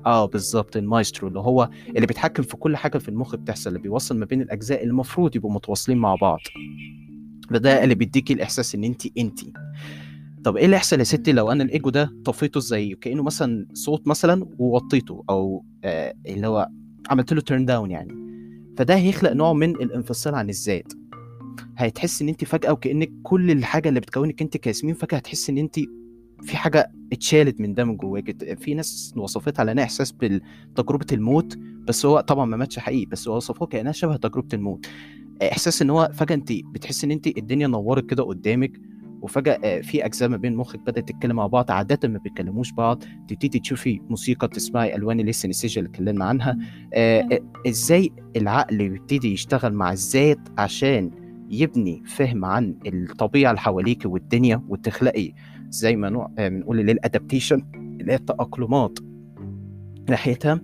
آه 0.06 0.26
بالظبط 0.26 0.76
المايسترو 0.76 1.28
اللي 1.28 1.40
هو 1.40 1.70
اللي 1.96 2.06
بيتحكم 2.06 2.42
في 2.42 2.56
كل 2.56 2.76
حاجة 2.76 2.98
في 2.98 3.08
المخ 3.08 3.36
بتحصل 3.36 3.70
اللي 3.70 3.80
بيوصل 3.80 4.16
ما 4.18 4.24
بين 4.24 4.42
الأجزاء 4.42 4.82
اللي 4.82 4.90
المفروض 4.90 5.36
يبقوا 5.36 5.52
متواصلين 5.52 5.98
مع 5.98 6.14
بعض. 6.14 6.40
فده 7.50 7.84
اللي 7.84 7.94
بيديكي 7.94 8.32
الإحساس 8.34 8.74
إن 8.74 8.84
انت 8.84 9.18
انت. 9.18 9.40
طب 10.44 10.56
إيه 10.56 10.64
اللي 10.64 10.76
يحصل 10.76 10.98
يا 10.98 11.04
ستي 11.04 11.32
لو 11.32 11.52
أنا 11.52 11.64
الإيجو 11.64 11.90
ده 11.90 12.12
طفيته 12.24 12.60
زي 12.60 12.94
كأنه 12.94 13.22
مثلا 13.22 13.66
صوت 13.74 14.06
مثلا 14.08 14.46
ووطيته 14.58 15.24
أو 15.30 15.64
آه 15.84 16.14
اللي 16.26 16.46
هو 16.46 16.68
عملت 17.10 17.32
له 17.32 17.40
turn 17.40 17.64
down 17.64 17.90
يعني. 17.90 18.22
فده 18.76 18.96
هيخلق 18.96 19.32
نوع 19.32 19.52
من 19.52 19.70
الانفصال 19.70 20.34
عن 20.34 20.48
الذات. 20.48 20.92
هتحس 21.76 22.22
إن 22.22 22.28
انت 22.28 22.44
فجأة 22.44 22.72
وكأنك 22.72 23.10
كل 23.22 23.50
الحاجة 23.50 23.88
اللي 23.88 24.00
بتكونك 24.00 24.42
انت 24.42 24.56
كياسمين 24.56 24.94
فجأة 24.94 25.18
هتحس 25.18 25.50
إن 25.50 25.58
انت 25.58 25.80
في 26.42 26.56
حاجة 26.56 26.92
اتشالت 27.12 27.60
من 27.60 27.74
ده 27.74 27.84
من 27.84 27.96
جواك. 27.96 28.54
في 28.58 28.74
ناس 28.74 29.14
وصفتها 29.16 29.60
على 29.60 29.72
إنها 29.72 29.84
إحساس 29.84 30.12
بتجربه 30.12 31.06
الموت 31.12 31.58
بس 31.88 32.06
هو 32.06 32.20
طبعا 32.20 32.44
ما 32.46 32.56
ماتش 32.56 32.78
حقيقي 32.78 33.04
بس 33.06 33.28
هو 33.28 33.36
وصفوها 33.36 33.68
كأنها 33.70 33.92
شبه 33.92 34.16
تجربة 34.16 34.48
الموت. 34.54 34.86
إحساس 35.42 35.82
إن 35.82 35.90
هو 35.90 36.10
فجأة 36.14 36.34
انت 36.36 36.52
بتحس 36.52 37.04
إن 37.04 37.10
انت 37.10 37.26
الدنيا 37.26 37.66
نورت 37.66 38.10
كده 38.10 38.22
قدامك 38.22 38.72
وفجأة 39.22 39.58
آه، 39.64 39.80
في 39.80 40.06
أجزاء 40.06 40.28
ما 40.28 40.36
بين 40.36 40.56
مخك 40.56 40.80
بدأت 40.80 41.08
تتكلم 41.08 41.36
مع 41.36 41.46
بعض 41.46 41.70
عادة 41.70 42.08
ما 42.08 42.18
بيتكلموش 42.18 42.72
بعض. 42.72 43.02
تبتدي 43.28 43.58
تشوفي 43.58 44.00
موسيقى 44.10 44.48
تسمعي 44.48 44.94
ألوان 44.94 45.20
السينستيجيا 45.20 45.82
اللي 45.82 45.90
اتكلمنا 45.90 46.24
عنها. 46.24 46.58
آه، 46.94 47.20
آه، 47.20 47.40
إزاي 47.68 48.10
العقل 48.36 48.88
بيبتدي 48.88 49.32
يشتغل 49.32 49.72
مع 49.72 49.92
الذات 49.92 50.38
عشان 50.58 51.10
يبني 51.50 52.02
فهم 52.06 52.44
عن 52.44 52.74
الطبيعة 52.86 53.50
اللي 53.50 53.60
حواليك 53.60 54.02
والدنيا؟ 54.04 54.62
وتخلقي 54.68 55.32
زي 55.68 55.96
ما 55.96 56.28
بنقول 56.38 56.80
اللي 56.80 56.92
الادابتيشن 56.92 57.62
اللي 57.74 58.12
هي 58.12 58.16
التأقلمات. 58.16 58.98
ناحيتها 60.08 60.60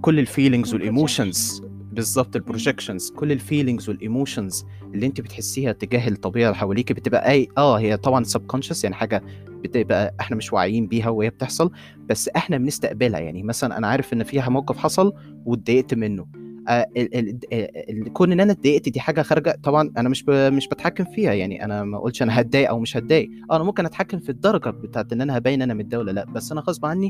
كل 0.00 0.18
ال 0.18 0.24
feelings 0.24 0.74
وال 0.74 0.92
emotions 0.92 1.63
بالظبط 1.94 2.36
ال 2.36 2.42
projections 2.42 3.10
كل 3.10 3.32
ال 3.32 3.38
feelings 3.38 3.88
وال 3.88 4.03
emotions 4.03 4.64
اللي 4.94 5.06
انت 5.06 5.20
بتحسيها 5.20 5.72
تجاه 5.72 6.08
الطبيعة 6.08 6.46
اللي 6.48 6.56
حواليك 6.58 6.92
بتبقى 6.92 7.30
أي 7.30 7.48
آه 7.58 7.78
هي 7.78 7.96
طبعا 7.96 8.24
subconscious 8.24 8.84
يعني 8.84 8.96
حاجة 8.96 9.22
بتبقى 9.48 10.14
إحنا 10.20 10.36
مش 10.36 10.52
واعيين 10.52 10.86
بيها 10.86 11.08
وهي 11.08 11.30
بتحصل 11.30 11.70
بس 12.08 12.28
إحنا 12.28 12.58
بنستقبلها. 12.58 13.20
يعني 13.20 13.42
مثلا 13.42 13.78
أنا 13.78 13.86
عارف 13.88 14.12
إن 14.12 14.22
فيها 14.22 14.48
موقف 14.48 14.76
حصل 14.78 15.12
واتضايقت 15.46 15.94
منه. 15.94 16.26
آه 16.68 16.86
ال- 16.96 18.12
كون 18.12 18.32
إن 18.32 18.40
أنا 18.40 18.52
اتضايقت 18.52 18.88
دي 18.88 19.00
حاجة 19.00 19.22
خارجة 19.22 19.58
طبعا 19.62 19.92
أنا 19.96 20.08
مش. 20.08 20.24
مش 20.28 20.68
بتحكم 20.68 21.04
فيها. 21.04 21.32
يعني 21.32 21.64
أنا 21.64 21.84
ما 21.84 21.96
اقولش 21.96 22.22
أنا 22.22 22.40
هتضايق 22.40 22.68
أو 22.68 22.78
مش 22.80 22.96
هتضايق. 22.96 23.30
آه 23.50 23.56
أنا 23.56 23.64
ممكن 23.64 23.86
أتحكم 23.86 24.18
في 24.18 24.28
الدرجة 24.28 24.70
بتاعت 24.70 25.12
إن 25.12 25.20
أنا 25.20 25.38
هبين 25.38 25.62
أنا 25.62 25.74
متضايق 25.74 26.02
ولا 26.02 26.10
لأ 26.12 26.24
بس 26.24 26.52
أنا 26.52 26.60
غصب 26.60 26.86
عني 26.86 27.08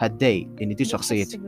هتضايق 0.00 0.48
لأن 0.60 0.74
دي 0.74 0.84
شخصيتي. 0.84 1.40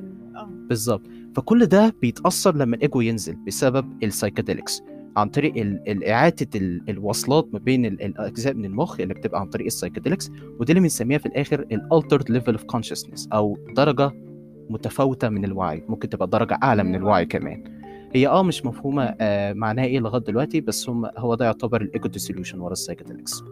بالظبط. 0.50 1.02
فكل 1.36 1.66
ده 1.66 1.94
بيتأثر 2.02 2.56
لما 2.56 2.76
الايجو 2.76 3.00
ينزل 3.00 3.36
بسبب 3.46 4.02
ال 4.02 4.09
psychedelics 4.09 4.82
عن 5.16 5.28
طريق 5.28 5.54
إعادة 6.08 6.46
ال- 6.54 6.82
الوصلات 6.90 7.48
ما 7.52 7.58
بين 7.58 7.86
ال- 7.86 8.02
الأجزاء 8.02 8.54
من 8.54 8.64
المخ 8.64 9.00
اللي 9.00 9.14
بتبقى 9.14 9.40
عن 9.40 9.46
طريق 9.48 9.66
ال 9.66 9.71
psychedelics 9.71 10.30
ودي 10.60 10.72
اللي 10.72 10.80
بنسميها 10.80 11.18
في 11.18 11.26
الآخر 11.26 11.60
ال 11.60 11.69
altered 11.69 12.30
level 12.30 12.52
of 12.52 12.64
consciousness 12.64 13.28
أو 13.32 13.58
درجة 13.76 14.10
متفاوتة 14.70 15.28
من 15.28 15.44
الوعي. 15.44 15.84
ممكن 15.88 16.08
تبقى 16.08 16.28
درجة 16.28 16.58
أعلى 16.62 16.84
من 16.84 16.94
الوعي 16.94 17.26
كمان. 17.26 17.64
هي 18.14 18.26
آه 18.28 18.42
مش 18.42 18.66
مفهومة 18.66 19.14
آه 19.20 19.52
معناها 19.52 19.84
إيه 19.84 20.00
لغاية 20.00 20.22
دلوقتي 20.22 20.60
بس 20.60 20.88
هم 20.88 21.10
هو 21.16 21.34
ده 21.34 21.44
يعتبر 21.44 21.82
ال 21.82 21.89
ego 21.89 22.08
dissolution 22.08 22.60
ورا 22.60 22.72
ال 22.72 22.78
psychedelics 22.78 23.42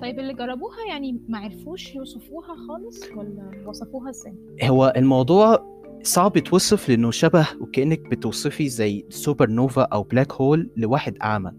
طيب 0.00 0.18
اللي 0.18 0.34
جربوها 0.34 0.76
يعني 0.88 1.20
ما 1.28 1.38
عرفوش 1.38 1.94
يوصفوها 1.94 2.56
خالص 2.68 3.12
ولا 3.16 3.64
وصفوها 3.66 4.10
إزاي؟ 4.10 4.34
هو 4.62 4.92
الموضوع 4.96 5.78
صعب 6.02 6.36
يتوصف 6.36 6.88
لأنه 6.88 7.10
شبه 7.10 7.48
وكأنك 7.60 8.00
بتوصفي 8.00 8.68
زي 8.68 9.06
سوبر 9.08 9.50
نوفا 9.50 9.82
أو 9.82 10.02
black 10.02 10.32
hole 10.32 10.70
لواحد 10.76 11.16
أعمى 11.22 11.52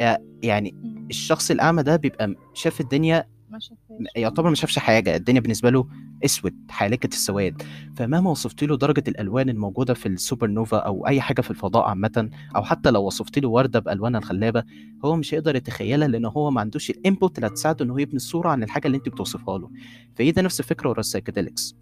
آه، 0.00 0.18
يعني. 0.42 0.74
الشخص 1.10 1.50
الأعمى 1.50 1.82
ده 1.82 1.96
بيبقى 1.96 2.34
شاف 2.54 2.80
الدنيا 2.80 3.24
ما 3.54 3.60
شافهاش. 3.60 4.00
يعتبر 4.16 4.48
ما 4.48 4.54
شافش 4.54 4.78
حاجة 4.78 5.16
الدنيا 5.16 5.40
بالنسبة 5.40 5.70
له 5.70 5.88
أسود 6.24 6.54
حالكة 6.70 7.06
السواد. 7.06 7.62
فمهما 7.96 8.30
وصفت 8.30 8.64
له 8.64 8.76
درجة 8.76 9.04
الألوان 9.08 9.48
الموجودة 9.48 9.94
في 9.94 10.06
السوبر 10.06 10.46
نوفا 10.46 10.76
أو 10.76 11.06
أي 11.06 11.20
حاجة 11.20 11.40
في 11.40 11.50
الفضاء 11.50 11.84
عامة 11.88 12.30
أو 12.56 12.62
حتى 12.62 12.90
لو 12.90 13.02
وصفت 13.06 13.38
له 13.38 13.48
وردة 13.48 13.78
بألوانها 13.80 14.20
الخلابة 14.20 14.64
هو 15.04 15.16
مش 15.16 15.34
هيقدر 15.34 15.56
يتخيلها 15.56 16.08
لأن 16.08 16.24
هو 16.24 16.50
ما 16.50 16.60
عندوش 16.60 16.90
ال 16.90 16.98
input 16.98 17.38
اللي 17.38 17.46
هتساعده 17.46 17.84
إن 17.84 17.90
هو 17.90 17.98
يبني 17.98 18.16
الصورة 18.16 18.48
عن 18.48 18.62
الحاجة 18.62 18.86
اللي 18.86 18.96
أنت 18.98 19.08
بتوصفها 19.08 19.58
له. 19.58 19.70
فهي 20.16 20.30
ده 20.30 20.42
نفس 20.42 20.60
الفكرة 20.60 20.88
ورا 20.90 21.00
ال 21.00 21.06
psychedelics 21.06 21.76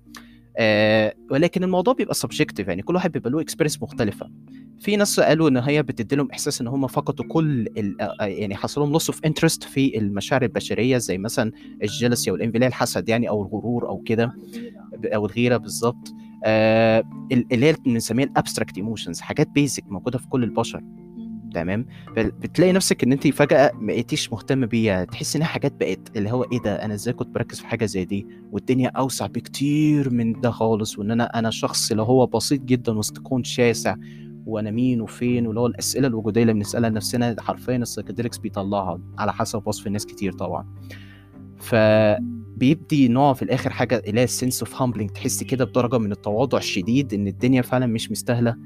آه 0.56 1.14
ولكن 1.30 1.64
الموضوع 1.64 1.94
بيبقى 1.94 2.14
subjective 2.14 2.68
يعني 2.68 2.82
كل 2.82 2.94
واحد 2.94 3.12
بيبقى 3.12 3.30
له 3.30 3.40
experience 3.40 3.82
مختلفة. 3.82 4.30
في 4.80 4.96
ناس 4.96 5.20
قالوا 5.20 5.48
إن 5.48 5.56
هي 5.56 5.82
بتدي 5.82 6.16
لهم 6.16 6.28
إحساس 6.30 6.60
إن 6.60 6.66
هم 6.66 6.86
فقدوا 6.86 7.24
كل 7.28 7.60
ال- 7.76 8.00
آه، 8.00 8.24
يعني 8.24 8.56
حصل 8.56 8.80
لهم 8.80 8.92
loss 8.92 9.10
of 9.10 9.20
interest 9.24 9.64
في 9.64 9.98
المشاعر 9.98 10.42
البشرية 10.42 10.98
زي 10.98 11.18
مثلا 11.18 11.52
ال 11.82 11.87
jealousy 11.87 12.30
أو 12.30 12.36
هي 12.64 12.68
الحسد 12.68 13.08
يعني 13.08 13.28
أو 13.28 13.42
الغرور 13.42 13.88
أو 13.88 13.98
كده 13.98 14.32
أو 15.14 15.26
الغيرة 15.26 15.56
بالظبط. 15.56 16.12
آه 16.44 17.02
ال- 17.32 17.46
اللي 17.52 17.66
هي 17.66 17.72
بنسميها 17.86 18.26
ال 18.26 18.32
abstract 18.32 18.76
emotions 18.76 19.20
حاجات 19.20 19.48
basic 19.48 19.84
موجودة 19.88 20.18
في 20.18 20.28
كل 20.28 20.44
البشر. 20.44 20.80
تمام؟ 21.54 21.86
بتلاقي 22.16 22.72
نفسك 22.72 23.02
إن 23.04 23.12
انت 23.12 23.28
فجأة 23.28 23.72
ما 23.74 23.86
بقيتيش 23.86 24.32
مهتم 24.32 24.66
بيها 24.66 25.04
تحس 25.04 25.36
إنها 25.36 25.46
حاجات 25.46 25.72
بقت 25.80 26.16
اللي 26.16 26.30
هو 26.32 26.42
إيه 26.52 26.58
ده 26.62 26.84
أنا 26.84 26.94
إزاي 26.94 27.14
كنت 27.14 27.28
بركز 27.28 27.60
في 27.60 27.66
حاجة 27.66 27.84
زي 27.84 28.04
دي؟ 28.04 28.26
والدنيا 28.52 28.88
أوسع 28.88 29.26
بكتير 29.26 30.10
من 30.10 30.40
ده 30.40 30.50
خالص 30.50 30.98
وإن 30.98 31.10
أنا 31.10 31.38
أنا 31.38 31.50
شخص 31.50 31.90
اللي 31.90 32.02
هو 32.02 32.26
بسيط 32.26 32.60
جدا 32.60 32.92
وسط 32.98 33.18
كون 33.18 33.44
شاسع 33.44 33.96
وأنا 34.46 34.70
مين 34.70 35.00
وفين 35.00 35.46
واللي 35.46 35.60
هو 35.60 35.66
الأسئلة 35.66 36.06
الوجودية 36.08 36.42
اللي 36.42 36.52
بنسألها 36.52 36.90
لنفسنا 36.90 37.36
حرفيا 37.40 37.76
ال 37.76 37.81
psychedelics 37.81 38.38
بيطلعها 38.38 39.00
على 39.18 39.32
حسب 39.32 39.62
وصف 39.66 39.86
الناس 39.86 40.06
كتير 40.06 40.32
طبعا. 40.32 40.66
فبيدي 41.58 43.08
نوع 43.08 43.32
في 43.32 43.42
الآخر 43.42 43.70
حاجة 43.70 44.02
اللي 44.06 44.20
هي 44.20 44.24
ال 44.24 44.30
sense 44.30 44.62
of 44.62 44.82
humbling 44.82 45.10
تحس 45.10 45.42
كده 45.42 45.64
بدرجة 45.64 45.98
من 45.98 46.12
التواضع 46.12 46.58
الشديد 46.58 47.14
إن 47.14 47.26
الدنيا 47.26 47.62
فعلا 47.62 47.86
مش 47.86 48.10
مستاهلة 48.10 48.56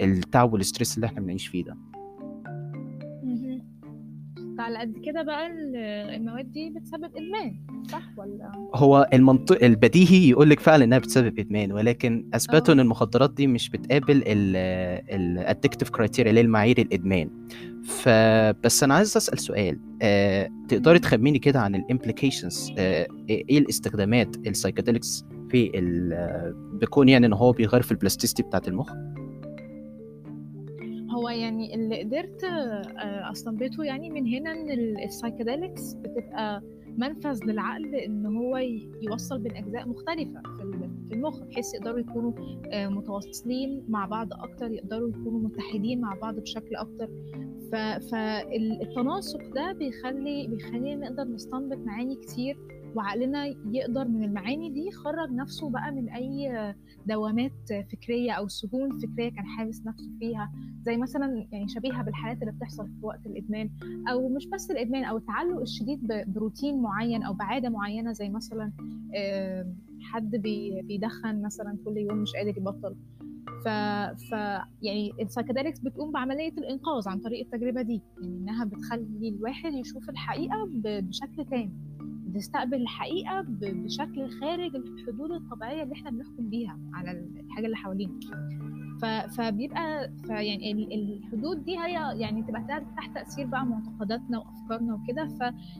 التعب 0.00 0.52
وال 0.52 0.63
stress 0.63 0.96
اللي 0.96 1.06
إحنا 1.06 1.20
بنعيش 1.20 1.46
فيه 1.46 1.64
ده. 1.64 1.76
فعلى 4.66 4.78
قد 4.78 4.94
كده 5.04 5.22
بقى 5.22 5.46
ال- 5.46 5.76
المواد 6.14 6.52
دي 6.52 6.70
بتسبب 6.70 7.04
إدمان 7.16 7.56
صح 7.92 8.02
ولا؟ 8.16 8.52
هو 8.74 9.08
المنطق 9.12 9.64
البديهي 9.64 10.28
يقول 10.30 10.50
لك 10.50 10.60
فعلا 10.60 10.84
إنها 10.84 10.98
بتسبب 10.98 11.38
إدمان 11.38 11.72
ولكن 11.72 12.30
أثبتوا 12.34 12.68
آه. 12.68 12.72
إن 12.72 12.80
المخدرات 12.80 13.34
دي 13.34 13.46
مش 13.46 13.70
بتقابل 13.70 14.22
ال 14.26 14.42
addictive 14.42 15.90
criteria 15.90 16.30
اللي 16.30 16.40
هي 16.40 16.44
المعايير 16.44 16.78
الإدمان. 16.78 17.30
فبس 17.84 18.82
أنا 18.82 18.94
عايز 18.94 19.16
أسأل 19.16 19.38
سؤال 19.38 19.78
أه 20.02 20.50
تقدري 20.68 20.98
تخميني 20.98 21.38
كده 21.38 21.60
عن 21.60 21.74
ال 21.74 21.82
implications 21.82 22.72
أه 22.78 23.06
إيه 23.30 23.58
الاستخدامات 23.58 24.36
ال 24.46 24.52
psychedelics 24.52 25.24
في 25.50 25.70
كون 26.80 27.08
يعني 27.08 27.26
إن 27.26 27.32
هو 27.32 27.52
بيغير 27.52 27.82
في 27.82 27.92
ال 27.92 27.97
plasticity 27.97 28.42
بتاعت 28.42 28.68
المخ؟ 28.68 28.92
هو 31.26 31.30
يعني 31.30 31.74
اللي 31.74 32.02
قدرت 32.02 32.44
آه، 32.44 33.30
أستنبطه 33.32 33.84
يعني 33.84 34.10
من 34.10 34.26
هنا 34.26 34.52
إن 34.52 34.70
ال- 34.70 35.04
psychedelics 35.04 35.94
بتبقى 35.94 36.62
منفذ 36.98 37.44
للعقل 37.44 37.94
إن 37.94 38.26
هو 38.26 38.56
يوصل 39.02 39.38
بين 39.38 39.56
أجزاء 39.56 39.88
مختلفة 39.88 40.42
في 41.08 41.14
المخ 41.14 41.40
بحيث 41.42 41.74
يقدروا 41.74 41.98
يكونوا 41.98 42.32
آه، 42.72 42.88
متواصلين 42.88 43.84
مع 43.88 44.06
بعض 44.06 44.28
أكتر 44.32 44.70
يقدروا 44.72 45.08
يكونوا 45.08 45.40
متحدين 45.40 46.00
مع 46.00 46.14
بعض 46.22 46.34
بشكل 46.40 46.76
أكتر. 46.76 47.08
فالتناسق 48.10 49.54
ده 49.54 49.72
بيخلي 49.72 50.46
بيخلينا 50.46 51.08
نقدر 51.10 51.24
نستنبط 51.24 51.78
معاني 51.78 52.16
كتير 52.16 52.56
وعقلنا 52.94 53.46
يقدر 53.72 54.08
من 54.08 54.24
المعاني 54.24 54.70
دي 54.70 54.86
يخرج 54.86 55.30
نفسه 55.30 55.70
بقى 55.70 55.92
من 55.92 56.08
أي 56.08 56.74
دوامات 57.06 57.52
فكرية 57.92 58.32
أو 58.32 58.48
سجون 58.48 58.98
فكرية 58.98 59.28
كان 59.30 59.46
حابس 59.46 59.86
نفسه 59.86 60.10
فيها 60.18 60.52
زي 60.86 60.96
مثلا 60.96 61.46
يعني 61.52 61.68
شبيهة 61.68 62.02
بالحالات 62.02 62.40
اللي 62.42 62.52
بتحصل 62.52 62.86
في 62.86 63.06
وقت 63.06 63.26
الإدمان 63.26 63.70
أو 64.10 64.28
مش 64.28 64.46
بس 64.46 64.70
الإدمان 64.70 65.04
أو 65.04 65.16
التعلق 65.16 65.60
الشديد 65.60 66.00
بروتين 66.26 66.82
معين 66.82 67.22
أو 67.22 67.32
بعادة 67.34 67.68
معينة 67.68 68.12
زي 68.12 68.28
مثلا 68.28 68.72
حد 70.02 70.30
بي- 70.36 70.82
بيدخن 70.82 71.42
مثلا 71.42 71.78
كل 71.84 71.96
يوم 71.96 72.18
مش 72.18 72.32
قادر 72.36 72.58
يبطل. 72.58 72.96
ف, 73.64 73.68
ف 74.30 74.32
يعني 74.82 75.12
ال 75.22 75.26
psychedelics 75.26 75.78
بتقوم 75.80 76.12
بعملية 76.12 76.52
الإنقاذ 76.58 77.08
عن 77.08 77.18
طريق 77.18 77.44
التجربة 77.44 77.82
دي 77.82 78.02
يعني 78.22 78.36
إنها 78.36 78.64
بتخلي 78.64 79.28
الواحد 79.28 79.72
يشوف 79.72 80.10
الحقيقة 80.10 80.68
بشكل 80.84 81.44
تام. 81.50 81.72
بتستقبل 82.36 82.74
الحقيقة 82.82 83.44
بشكل 83.48 84.30
خارج 84.40 84.76
الحدود 84.76 85.30
الطبيعية 85.32 85.82
اللي 85.82 85.94
إحنا 85.94 86.10
بنحكم 86.10 86.48
بيها 86.50 86.78
على 86.94 87.10
الحاجة 87.10 87.64
اللي 87.66 87.76
حوالينا. 87.76 88.12
فبيبقى 89.28 90.10
فيعني 90.24 90.72
ال- 90.72 90.92
الحدود 90.92 91.64
دي 91.64 91.78
هي 91.78 92.18
يعني 92.20 92.42
تبقى 92.42 92.64
تحت 92.96 93.14
تأثير 93.14 93.46
بقى 93.46 93.66
معتقداتنا 93.66 94.38
وأفكارنا 94.38 94.94
وكده. 94.94 95.28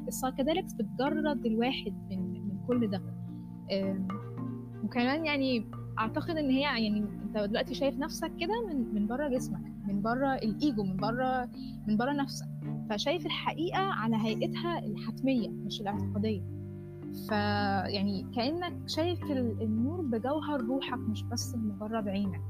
فال 0.07 0.16
psychedelics 0.16 0.73
بتجرد 0.73 1.47
الواحد 1.47 1.95
من 2.11 2.33
من 2.33 2.59
كل 2.67 2.91
ده. 2.91 3.03
وكمان 4.85 5.27
يعني 5.27 5.67
أعتقد 5.99 6.37
إن 6.37 6.51
هي 6.51 6.61
يعني 6.61 6.99
أنت 6.99 7.39
دلوقتي 7.39 7.75
شايف 7.75 7.99
نفسك 7.99 8.33
كده 8.41 8.67
من 8.69 8.95
من 8.95 9.07
بره 9.07 9.29
جسمك 9.29 9.73
من 9.89 10.03
بره 10.03 10.35
الايجو 10.35 10.83
من 10.85 10.97
بره 10.97 11.51
من 11.89 11.97
بره 11.97 12.13
نفسك. 12.13 12.47
فشايف 12.91 13.27
الحقيقة 13.27 13.79
على 13.79 14.17
هيئتها 14.17 14.79
الحتمية 14.79 15.49
مش 15.49 15.81
الاعتقادية. 15.81 16.43
فيعني 17.29 18.27
كأنك 18.35 18.89
شايف 18.89 19.23
ال- 19.25 19.63
النور 19.63 20.01
بجوهر 20.01 20.61
روحك 20.61 20.99
مش 20.99 21.23
بس 21.23 21.55
بمجرد 21.57 22.09
عينك. 22.09 22.41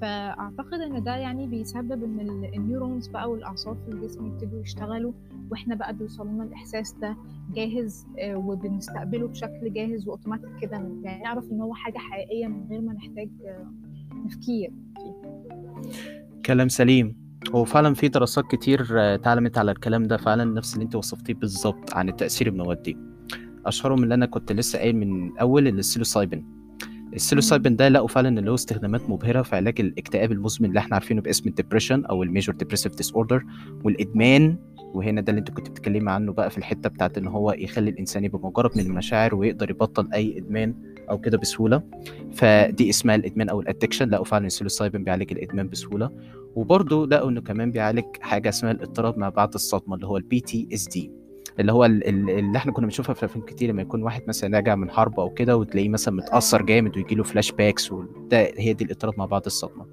فأعتقد 0.00 0.80
إن 0.80 1.02
ده 1.02 1.16
يعني 1.16 1.46
بيسبب 1.46 2.04
ال- 2.04 2.54
النيورونز 2.54 3.08
بقى 3.08 3.30
والأعصاب 3.30 3.76
في 3.84 3.88
الجسم 3.92 4.26
يبتدوا 4.26 4.60
يشتغلوا 4.60 5.12
وإحنا 5.50 5.74
بقى 5.74 5.96
بيوصل 5.96 6.26
لنا 6.28 6.44
الإحساس 6.44 6.92
ده 6.92 7.16
جاهز 7.54 8.06
آه، 8.18 8.36
وبنستقبله 8.36 9.28
بشكل 9.28 9.72
جاهز 9.72 10.08
وأوتوماتيك 10.08 10.50
كده 10.60 10.76
يعني 10.76 11.22
نعرف 11.22 11.50
إن 11.52 11.60
هو 11.60 11.74
حاجة 11.74 11.98
حقيقية 11.98 12.46
من 12.46 12.66
غير 12.70 12.80
ما 12.80 12.92
نحتاج 12.92 13.28
آه، 13.46 13.72
تفكير 14.28 14.72
كلام 16.46 16.68
سليم. 16.68 17.27
هو 17.54 17.64
فعلا 17.64 17.94
في 17.94 18.08
دراسات 18.08 18.44
كتير 18.50 18.86
آه، 18.90 19.14
اتعلمت 19.14 19.58
على 19.58 19.70
الكلام 19.70 20.02
ده 20.04 20.16
فعلا 20.16 20.44
نفس 20.44 20.74
اللي 20.74 20.84
انت 20.84 20.94
وصفتيه 20.94 21.34
بالظبط 21.34 21.94
عن 21.94 22.08
التأثير 22.08 22.46
المواد 22.46 22.82
دي. 22.82 22.96
أشهرهم 23.66 24.02
اللي 24.02 24.14
أنا 24.14 24.26
كنت 24.26 24.52
لسه 24.52 24.78
قايل 24.78 24.96
من 24.96 25.38
اول 25.38 25.68
ال 25.68 25.75
psilocybin. 25.75 26.58
ال 27.14 27.20
psilocybin 27.20 27.76
ده 27.76 27.88
لقوا 27.88 28.08
فعلا 28.08 28.28
إن 28.28 28.38
له 28.38 28.54
استخدامات 28.54 29.10
مبهرة 29.10 29.42
في 29.42 29.56
علاج 29.56 29.80
الاكتئاب 29.80 30.32
المزمن 30.32 30.68
اللي 30.68 30.78
إحنا 30.78 30.94
عارفينه 30.94 31.20
باسم 31.22 31.48
ال 31.48 31.53
depression 31.53 32.04
أو 32.04 32.22
ال 32.22 32.54
major 32.56 32.94
depressive 32.94 33.12
disorder 33.12 33.44
والإدمان. 33.84 34.58
وهنا 34.94 35.20
ده 35.20 35.30
اللي 35.30 35.38
انت 35.38 35.50
كنت 35.50 35.70
بتتكلمي 35.70 36.10
عنه 36.10 36.32
بقى 36.32 36.50
في 36.50 36.58
الحتة 36.58 36.88
بتاعت 36.88 37.18
إن 37.18 37.26
هو 37.26 37.52
يخلي 37.52 37.90
الإنسان 37.90 38.24
يبقى 38.24 38.40
مجرد 38.42 38.70
من 38.76 38.86
المشاعر 38.86 39.34
ويقدر 39.34 39.70
يبطل 39.70 40.08
أي 40.14 40.38
إدمان 40.38 40.74
أو 41.10 41.18
كده 41.18 41.38
بسهولة. 41.38 41.82
فدي 42.32 42.90
اسمها 42.90 43.14
الإدمان 43.14 43.48
أو 43.48 43.60
ال 43.60 43.65
addiction 43.65 44.08
لقوا 44.08 44.24
فعلا 44.24 44.46
ال 44.46 44.51
psilocybin 44.51 45.04
بيعالج 45.04 45.32
الإدمان 45.32 45.68
بسهولة. 45.68 46.10
وبرضه 46.58 47.06
لقوا 47.06 47.30
إنه 47.30 47.40
كمان 47.40 47.70
بيعالج 47.70 48.04
حاجة 48.20 48.48
اسمها 48.48 48.72
الاضطراب 48.72 49.18
ما 49.18 49.28
بعد 49.28 49.54
الصدمة 49.54 49.94
اللي 49.94 50.06
هو 50.06 50.16
ال 50.16 50.40
PTSD 50.40 51.10
اللي 51.60 51.72
هو 51.72 51.84
ال- 51.84 52.08
ال- 52.08 52.30
اللي 52.30 52.58
إحنا 52.58 52.72
كنا 52.72 52.86
بنشوفها 52.86 53.14
في 53.14 53.24
أفلام 53.24 53.44
كتير 53.46 53.70
لما 53.70 53.82
يكون 53.82 54.02
واحد 54.02 54.22
مثلا 54.28 54.56
راجع 54.56 54.74
من 54.74 54.90
حرب 54.90 55.20
أو 55.20 55.30
كده 55.30 55.56
وتلاقيه 55.56 55.88
مثلا 55.88 56.14
متأثر 56.14 56.62
جامد 56.62 56.96
ويجي 56.96 57.14
له 57.14 57.22
flashbacks 57.22 57.92
وده 57.92 58.52
هي 58.56 58.72
دي 58.72 58.84
الاضطراب 58.84 59.14
ما 59.18 59.26
بعد 59.26 59.42
الصدمة. 59.46 59.86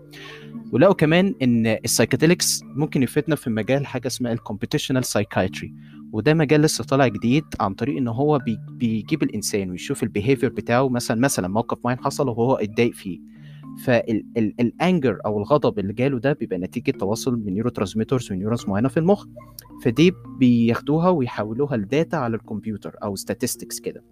ولقوا 0.72 0.94
كمان 0.94 1.36
إن 1.42 1.68
ال 1.68 1.75
psychedelics 1.75 2.62
ممكن 2.64 3.04
يفيدنا 3.04 3.36
في 3.36 3.50
مجال 3.50 3.86
حاجة 3.86 4.08
اسمها 4.08 4.32
ال 4.34 4.39
computational 4.39 5.06
psychiatry 5.06 5.74
وده 6.12 6.34
مجال 6.34 6.62
لسه 6.62 6.84
طالع 6.84 7.08
جديد 7.08 7.44
عن 7.60 7.74
طريق 7.74 7.98
إن 7.98 8.08
هو 8.08 8.40
بي- 8.40 8.58
بيجيب 8.72 9.24
الإنسان 9.24 9.72
ويشوف 9.72 10.04
ال 10.04 10.09
behavior 10.09 10.50
بتاعه 10.50 10.90
مثلا 10.90 11.22
مثلا 11.22 11.48
موقف 11.48 11.78
معين 11.86 12.00
حصل 12.00 12.30
وهو 12.30 12.56
اتضايق 12.56 12.94
فيه. 12.94 13.20
فال 13.84 14.23
anger 14.23 15.20
أو 15.26 15.38
الغضب 15.38 15.80
اللي 15.80 15.94
جاله 15.94 16.20
ده 16.20 16.34
بيبقى 16.34 16.58
نتيجة 16.60 16.92
تواصل 16.92 17.36
من 17.40 17.54
neurotransmitters 17.54 17.70
و 17.70 18.32
neurons 18.32 18.66
معينة 18.68 18.88
في 18.90 18.98
المخ 18.98 19.26
فدي 19.84 20.12
بياخدوها 20.40 21.10
ويحولوها 21.10 21.78
ل 21.78 21.86
data 21.86 22.16
على 22.16 22.36
الكمبيوتر 22.36 22.96
أو 23.04 23.16
statistics 23.16 23.82
كده. 23.84 24.04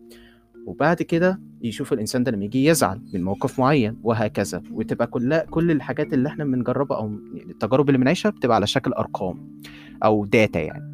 وبعد 0.65 1.01
كده 1.01 1.41
يشوف 1.61 1.93
الإنسان 1.93 2.23
ده 2.23 2.31
لما 2.31 2.45
يجي 2.45 2.65
يزعل 2.65 3.01
من 3.13 3.23
موقف 3.23 3.59
معين 3.59 3.97
وهكذا. 4.03 4.63
وتبقى 4.71 5.07
كلها 5.07 5.43
كل 5.45 5.71
الحاجات 5.71 6.13
اللي 6.13 6.29
إحنا 6.29 6.43
بنجربها 6.43 6.97
أو 6.97 7.07
التجارب 7.49 7.89
اللي 7.89 7.97
بنعيشها 7.97 8.29
بتبقى 8.29 8.55
على 8.55 8.67
شكل 8.67 8.91
أرقام 8.93 9.59
أو 10.03 10.25
data 10.25 10.59
يعني. 10.59 10.93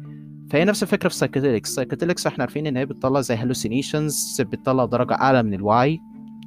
فهي 0.50 0.64
نفس 0.64 0.82
الفكرة 0.82 1.08
في 1.08 1.14
ال 1.14 1.18
psychedelics 1.18 1.70
ال 1.70 1.74
psychedelics 1.74 2.26
إحنا 2.26 2.44
عارفين 2.44 2.66
إن 2.66 2.76
هي 2.76 2.86
بتطلع 2.86 3.20
زي 3.20 3.34
hallucinations 3.34 4.40
بتطلع 4.40 4.84
درجة 4.84 5.14
أعلى 5.14 5.42
من 5.42 5.54
الوعي. 5.54 6.00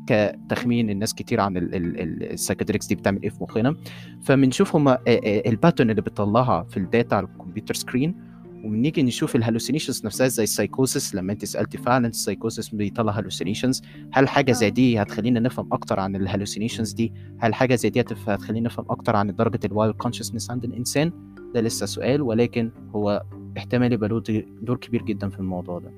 كتخمين 0.08 0.90
الناس 0.90 1.14
كتير 1.14 1.42
عن 1.42 1.54
ال 1.58 1.68
psychedelics 1.68 2.88
دي 2.88 2.96
بتعمل 2.96 3.24
إيه 3.24 3.30
في 3.30 3.44
مخنا. 3.44 3.76
فبنشوف 4.22 4.76
هما 4.76 4.98
ال 5.08 5.18
pattern 5.18 5.90
اللي 5.90 6.02
بتطلعها 6.02 6.64
في 6.64 6.78
ال 6.78 6.85
data 6.85 7.16
على 7.16 7.28
ال 7.28 7.33
computer 7.33 7.74
screen 7.74 8.34
ونيجي 8.64 9.04
نشوف 9.04 9.36
ال 9.36 9.40
hallucinations 9.40 10.06
نفسها 10.06 10.28
زي 10.28 10.44
السايكوسيس 10.44 11.16
لما 11.16 11.34
انت 11.34 11.46
سألتي 11.46 11.78
فعلا 11.78 12.08
السايكوسيس 12.08 12.70
بيطلع 12.70 13.12
hallucinations 13.20 13.82
هل 14.12 14.28
حاجة 14.28 14.52
زي 14.52 14.66
آه. 14.68 14.70
دي 14.70 15.02
هتخلينا 15.02 15.40
نفهم 15.40 15.74
أكتر 15.74 16.00
عن 16.00 16.16
ال 16.16 16.21
hallucinations 16.21 16.92
دي؟ 16.94 17.14
هل 17.40 17.54
حاجة 17.54 17.76
زي 17.76 17.90
دي 17.90 18.02
هتخلينا 18.02 18.66
نفهم 18.66 18.86
أكتر 18.90 19.16
عن 19.16 19.36
درجة 19.36 19.60
ال 19.66 19.72
wild 19.72 19.96
consciousness 19.96 20.52
عند 20.52 20.64
الإنسان؟ 20.64 21.12
ده 21.54 21.62
لسه 21.62 21.86
سؤال 21.86 22.22
ولكن 22.22 22.72
هو 22.96 23.24
احتمال 23.58 23.94
يبقى 23.94 24.10
له 24.10 24.24
دور 24.62 24.78
كبير 24.78 25.02
جدا 25.02 25.30
في 25.30 25.40
الموضوع 25.40 25.80
ده. 25.80 25.92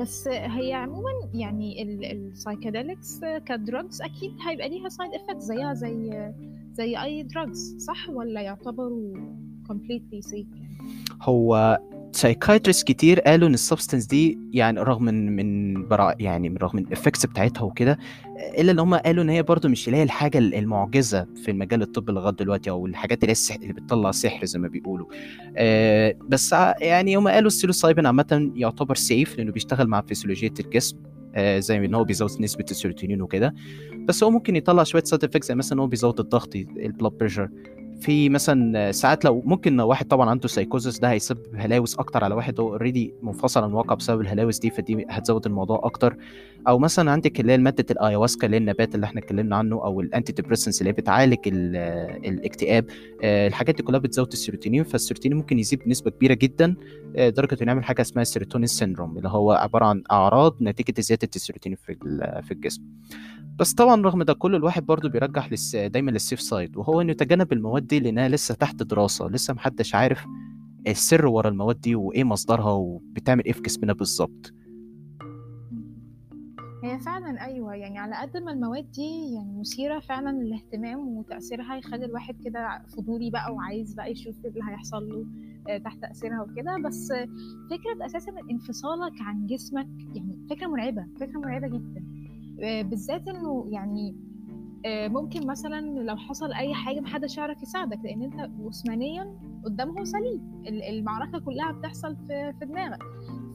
بس 0.00 0.28
هي 0.28 0.72
عموما 0.72 1.10
يعني 1.34 1.82
ال 2.12 2.20
psychedelics 2.20 3.20
ك 3.46 3.55
drugs 3.55 4.02
أكيد 4.02 4.32
هيبقى 4.48 4.68
ليها 4.68 4.88
side 4.88 5.10
effect 5.14 5.38
زيها 5.38 5.74
زي 5.74 6.32
زي 6.72 7.02
أي 7.02 7.22
drugs 7.22 7.76
صح؟ 7.78 8.10
ولا 8.10 8.40
يعتبروا 8.40 9.14
completely 9.68 10.30
safe 10.30 10.58
هو 11.22 11.78
psychiatrist 12.16 12.86
كتير 12.86 13.20
قالوا 13.20 13.48
إن 13.48 13.54
ال 13.54 13.59
substance 13.59 14.06
دي 14.06 14.38
يعني 14.52 14.80
رغم 14.80 15.04
من 15.04 15.88
برا 15.88 16.14
يعني 16.20 16.48
من 16.48 16.56
رغم 16.56 16.78
ال 16.78 16.84
effects 16.84 17.26
بتاعتها 17.26 17.62
وكده 17.62 17.98
إلا 18.58 18.72
إن 18.72 18.78
هم 18.78 18.94
قالوا 18.94 19.24
إن 19.24 19.28
هي 19.28 19.42
برضو 19.42 19.68
مش 19.68 19.86
اللي 19.88 19.98
هي 19.98 20.02
الحاجة 20.02 20.38
المعجزة 20.38 21.26
في 21.44 21.50
المجال 21.50 21.82
الطبي 21.82 22.12
لغاية 22.12 22.32
دلوقتي 22.34 22.70
أو 22.70 22.86
الحاجات 22.86 23.24
اللي 23.24 23.34
هي. 23.50 23.56
اللي 23.56 23.72
بتطلع 23.72 24.10
سحر 24.10 24.44
زي 24.44 24.58
ما 24.58 24.68
بيقولوا 24.68 25.06
آه 25.56 26.14
بس 26.28 26.52
يعني 26.80 27.16
هم 27.16 27.28
قالوا 27.28 27.46
ال 27.46 27.51
psilocybin 27.51 28.06
عامة 28.06 28.52
يعتبر 28.54 28.94
safe 28.94 29.38
لأنه 29.38 29.52
بيشتغل 29.52 29.86
مع 29.86 30.00
فسيولوجيه 30.00 30.54
الجسم 30.60 30.96
آه 31.34 31.58
زي 31.58 31.76
إن 31.76 31.94
هو 31.94 32.04
بيزود 32.04 32.30
نسبة 32.40 32.64
السيروتونين 32.70 33.22
وكده 33.22 33.54
بس 34.08 34.24
هو 34.24 34.30
ممكن 34.30 34.56
يطلع 34.56 34.82
شوية 34.82 35.02
side 35.04 35.24
effects 35.24 35.48
زي 35.48 35.54
مثلا 35.54 35.82
هو 35.82 35.86
بيزود 35.86 36.20
الضغط 36.20 36.56
ال 36.56 36.65
blood 36.65 37.12
pressure 37.12 37.48
في 38.00 38.28
مثلا 38.28 38.92
ساعات 38.92 39.24
لو 39.24 39.42
ممكن 39.44 39.80
واحد 39.80 40.06
طبعا 40.08 40.30
عنده 40.30 40.48
سايكوزس 40.48 40.98
ده 40.98 41.10
هيسبب 41.10 41.40
هلاوس 41.54 41.98
أكتر 41.98 42.24
على 42.24 42.34
واحد 42.34 42.60
هو 42.60 42.68
already 42.68 43.14
منفصل 43.22 43.62
عن 43.62 43.68
الواقع 43.70 43.94
بسبب 43.94 44.20
الهلاوس 44.20 44.58
دي 44.58 44.70
فدي 44.70 45.06
هتزود 45.10 45.46
الموضوع 45.46 45.80
أكتر. 45.84 46.16
أو 46.68 46.78
مثلا 46.78 47.10
عندك 47.10 47.40
اللي 47.40 47.52
هي 47.52 47.58
مادة 47.58 47.84
ال 47.90 47.96
ayahuasca 47.96 48.46
اللي 48.46 48.56
هي 48.56 48.60
النبات 48.60 48.94
اللي 48.94 49.06
إحنا 49.06 49.20
اتكلمنا 49.20 49.56
عنه 49.56 49.76
أو 49.84 50.00
ال 50.00 50.32
antidepressants 50.32 50.80
اللي 50.80 50.88
هي 50.90 50.92
بتعالج 50.92 51.38
ال- 51.46 51.76
الاكتئاب. 52.26 52.84
آه، 53.22 53.48
الحاجات 53.48 53.74
دي 53.74 53.82
كلها 53.82 53.98
بتزود 54.00 54.32
ال 54.32 54.37
serotonin 54.37 54.84
فال 54.84 54.93
serotonin 54.93 55.36
ممكن 55.38 55.58
يزيد 55.58 55.78
بنسبة 55.86 56.10
كبيرة 56.10 56.34
جدا 56.34 56.76
آه، 57.16 57.28
لدرجه 57.28 57.56
إنه 57.62 57.68
يعمل 57.72 57.84
حاجة 57.84 58.00
اسمها 58.02 58.22
ال 58.22 58.26
serotonin 58.26 58.66
syndrome 58.66 59.16
اللي 59.18 59.28
هو 59.28 59.52
عبارة 59.52 59.84
عن 59.84 60.02
أعراض 60.10 60.56
نتيجة 60.62 61.00
زيادة 61.00 61.28
السيروتونين 61.36 61.78
في 61.86 61.94
في 62.42 62.52
الجسم. 62.54 62.82
بس 63.58 63.74
طبعا 63.74 64.02
رغم 64.02 64.22
ده 64.22 64.32
كله 64.34 64.56
الواحد 64.56 64.86
برضو 64.86 65.08
بيرجح 65.08 65.50
للس... 65.52 65.76
دايما 65.76 66.10
لل 66.10 66.20
safe 66.20 66.40
side 66.40 66.76
وهو 66.76 67.00
إنه 67.00 67.10
يتجنب 67.10 67.52
المواد 67.52 67.86
دي 67.86 68.00
لأنها 68.00 68.28
لسه 68.28 68.54
تحت 68.54 68.82
دراسة 68.82 69.26
لسه 69.28 69.54
محدش 69.54 69.94
عارف 69.94 70.26
السر 70.86 71.26
ورا 71.26 71.48
المواد 71.48 71.80
دي 71.80 71.94
وإيه 71.94 72.24
مصدرها 72.24 72.72
وبتعمل 72.72 73.44
إيه 73.44 73.52
في 73.52 73.62
جسمنا 73.62 73.92
بالظبط. 73.92 74.52
هي 76.84 76.98
فعلا 76.98 77.44
أيوه 77.44 77.74
يعني 77.74 77.98
على 77.98 78.14
قد 78.16 78.36
ما 78.36 78.52
المواد 78.52 78.90
دي 78.90 79.34
يعني 79.34 79.58
مثيرة 79.60 79.98
فعلا 79.98 80.42
للاهتمام 80.42 81.08
وتأثيرها 81.08 81.76
يخلي 81.76 82.04
الواحد 82.04 82.36
كده 82.44 82.82
فضولي 82.96 83.30
بقى 83.30 83.54
وعايز 83.54 83.94
بقى 83.94 84.10
يشوف 84.12 84.36
اللي 84.46 84.60
هيحصل 84.68 85.08
له 85.08 85.26
آه، 85.68 85.78
تحت 85.78 85.98
تأثيرها 86.00 86.42
وكده. 86.42 86.76
بس 86.84 87.12
فكرة 87.70 88.06
أساسا 88.06 88.32
إنفصالك 88.50 89.12
عن 89.20 89.46
جسمك 89.46 89.88
يعني 90.14 90.38
فكرة 90.50 90.66
مرعبة 90.66 91.06
فكرة 91.20 91.38
مرعبة 91.38 91.66
جدا. 91.68 92.15
بالذات 92.58 93.28
إنه 93.28 93.64
يعني 93.68 94.16
آه، 94.86 95.08
ممكن 95.08 95.46
مثلا 95.46 95.80
لو 95.80 96.16
حصل 96.16 96.52
أي 96.52 96.74
حاجة 96.74 97.00
محدش 97.00 97.38
يعرف 97.38 97.62
يساعدك 97.62 97.98
لأن 98.04 98.22
أنت 98.22 98.50
جسمانيا 98.68 99.34
قدامه 99.64 100.04
سليم 100.04 100.62
ال- 100.66 100.82
المعركة 100.82 101.38
كلها 101.38 101.72
بتحصل 101.72 102.16
في 102.16 102.52
في 102.60 102.66
دماغك. 102.66 103.02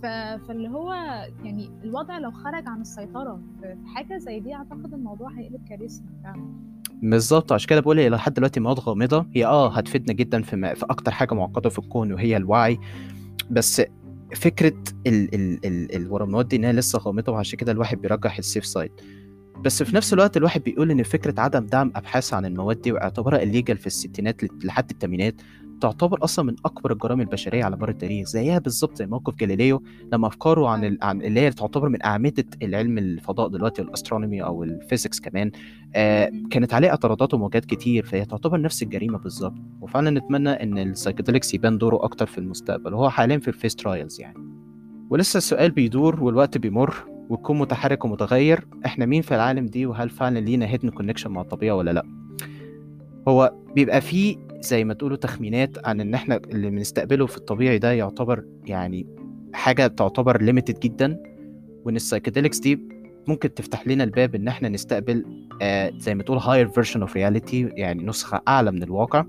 فاللي 0.04 0.70
هو 0.70 0.94
يعني 1.44 1.70
الوضع 1.84 2.18
لو 2.18 2.32
خرج 2.32 2.64
عن 2.68 2.82
السيطرة 2.82 3.42
في 3.62 3.76
حاجة 3.96 4.18
زي 4.18 4.40
دي 4.40 4.56
أعتقد 4.56 4.94
الموضوع 4.94 5.32
هيقلب 5.32 5.68
كارثة 5.70 6.04
فعلا. 6.24 6.54
بالظبط 7.04 7.52
عشان 7.52 7.70
كده 7.70 7.80
بقول 7.80 8.00
هي 8.00 8.10
لحد 8.10 8.34
دلوقتي 8.34 8.60
مواد 8.60 8.80
غامضه 8.80 9.26
هي 9.36 9.46
آه 9.46 9.70
هتفيدنا 9.78 10.14
جدا 10.14 10.42
في. 10.42 10.76
في 10.76 10.86
أكتر 10.90 11.12
حاجة 11.12 11.34
معقدة 11.34 11.70
في 11.70 11.80
الكون 11.80 12.14
وهي 12.14 12.38
الوعي. 12.38 12.80
بس 13.52 13.82
فكرة 14.36 14.74
ال 15.08 15.36
ال 15.36 15.66
ال 15.66 15.96
ال 15.96 16.12
ورا 16.12 16.26
المواد 16.26 16.48
دي 16.48 16.56
انها 16.56 16.72
لسه 16.72 17.00
غامضة 17.00 17.32
وعشان 17.32 17.58
كده 17.60 17.72
الواحد 17.72 18.02
بيرجح 18.02 18.38
ال 18.38 18.43
safe 18.43 18.66
side 18.66 18.92
بس 19.62 19.84
في 19.84 19.96
نفس 19.96 20.14
الوقت 20.14 20.38
الواحد 20.38 20.64
بيقول 20.64 20.92
إن 20.92 21.04
فكرة 21.04 21.42
عدم 21.42 21.66
دعم 21.66 21.92
أبحاث 21.96 22.34
عن 22.34 22.46
المواد 22.46 22.82
دي 22.82 22.92
وإعتبارها 22.92 23.44
illegal 23.44 23.78
في 23.78 23.88
الستينات 23.88 24.42
لحد 24.64 24.92
الثمانينات 24.92 25.36
تعتبر 25.82 26.24
أصلا 26.24 26.46
من 26.46 26.56
أكبر 26.66 26.92
الجرائم 26.92 27.22
البشرية 27.22 27.64
على 27.64 27.78
مر 27.78 27.90
التاريخ 27.90 28.28
زيها 28.28 28.60
بالظبط 28.60 28.98
زي 28.98 29.06
موقف 29.06 29.36
جاليليو 29.36 29.84
لما 30.14 30.28
أفكاره 30.28 30.68
عن, 30.68 30.86
ال... 30.86 30.98
عن 31.02 31.22
اللي 31.22 31.40
هي 31.40 31.52
تعتبر 31.52 31.90
من 31.90 32.06
أعمدة 32.06 32.46
العلم 32.62 32.98
الفضاء 32.98 33.48
دلوقتي 33.48 33.82
ال 33.82 33.88
astronomy 33.88 34.44
أو 34.44 34.64
ال 34.64 34.71
physics 34.71 35.20
كمان. 35.20 35.52
آه. 35.96 36.32
كانت 36.50 36.74
عليه 36.74 36.90
اعتراضات 36.90 37.34
ومواجهات 37.34 37.66
كتير 37.66 38.06
فهي 38.06 38.26
تعتبر 38.26 38.62
نفس 38.62 38.84
الجريمة 38.84 39.18
بالظبط. 39.18 39.58
وفعلا 39.82 40.10
نتمنى 40.10 40.50
إن 40.50 40.78
ال 40.78 40.83
psychedelics 40.83 41.54
يبان 41.54 41.78
دوره 41.78 42.04
أكتر 42.04 42.26
في 42.26 42.38
المستقبل 42.38 42.94
وهو 42.94 43.10
حاليا 43.10 43.38
في 43.38 43.48
ال 43.48 43.52
phase 43.52 43.76
trials 43.76 44.22
يعني. 44.22 44.38
ولسه 45.10 45.38
السؤال 45.38 45.72
بيدور 45.72 46.24
والوقت 46.24 46.58
بيمر 46.58 46.96
والكون 47.30 47.60
متحرك 47.60 48.06
ومتغير 48.06 48.68
إحنا 48.86 49.06
مين 49.06 49.22
في 49.22 49.36
العالم 49.36 49.66
دي؟ 49.66 49.86
وهل 49.86 50.10
فعلا 50.10 50.40
لينا 50.40 50.66
hidden 50.68 50.90
connection 50.90 51.32
مع 51.32 51.42
الطبيعة 51.42 51.76
ولا 51.76 51.92
لأ؟ 51.92 52.04
هو 53.28 53.54
بيبقى 53.76 54.02
فيه 54.02 54.38
زي 54.62 54.84
ما 54.84 54.94
تقولوا 54.94 55.18
تخمينات 55.18 55.88
عن 55.88 56.02
إن 56.02 56.14
إحنا 56.14 56.36
اللي 56.52 56.70
بنستقبله 56.70 57.26
في 57.26 57.38
الطبيعي 57.38 57.80
ده 57.80 57.92
يعتبر 57.92 58.44
يعني 58.66 59.08
حاجة 59.54 59.88
تعتبر 59.88 60.42
limited 60.42 60.80
جدا 60.80 61.18
وإن 61.86 61.96
ال 61.96 62.00
psychedelics 62.00 62.60
دي 62.60 62.80
ممكن 63.28 63.54
تفتح 63.54 63.88
لنا 63.88 64.04
الباب 64.04 64.36
إن 64.36 64.48
إحنا 64.48 64.70
نستقبل 64.70 65.26
آه 65.62 65.92
زي 65.98 66.16
ما 66.16 66.24
تقول 66.24 66.38
higher 66.38 66.68
version 66.68 67.02
of 67.02 67.16
reality 67.16 67.70
يعني 67.74 68.04
نسخة 68.04 68.42
أعلى 68.48 68.72
من 68.72 68.84
الواقع. 68.84 69.26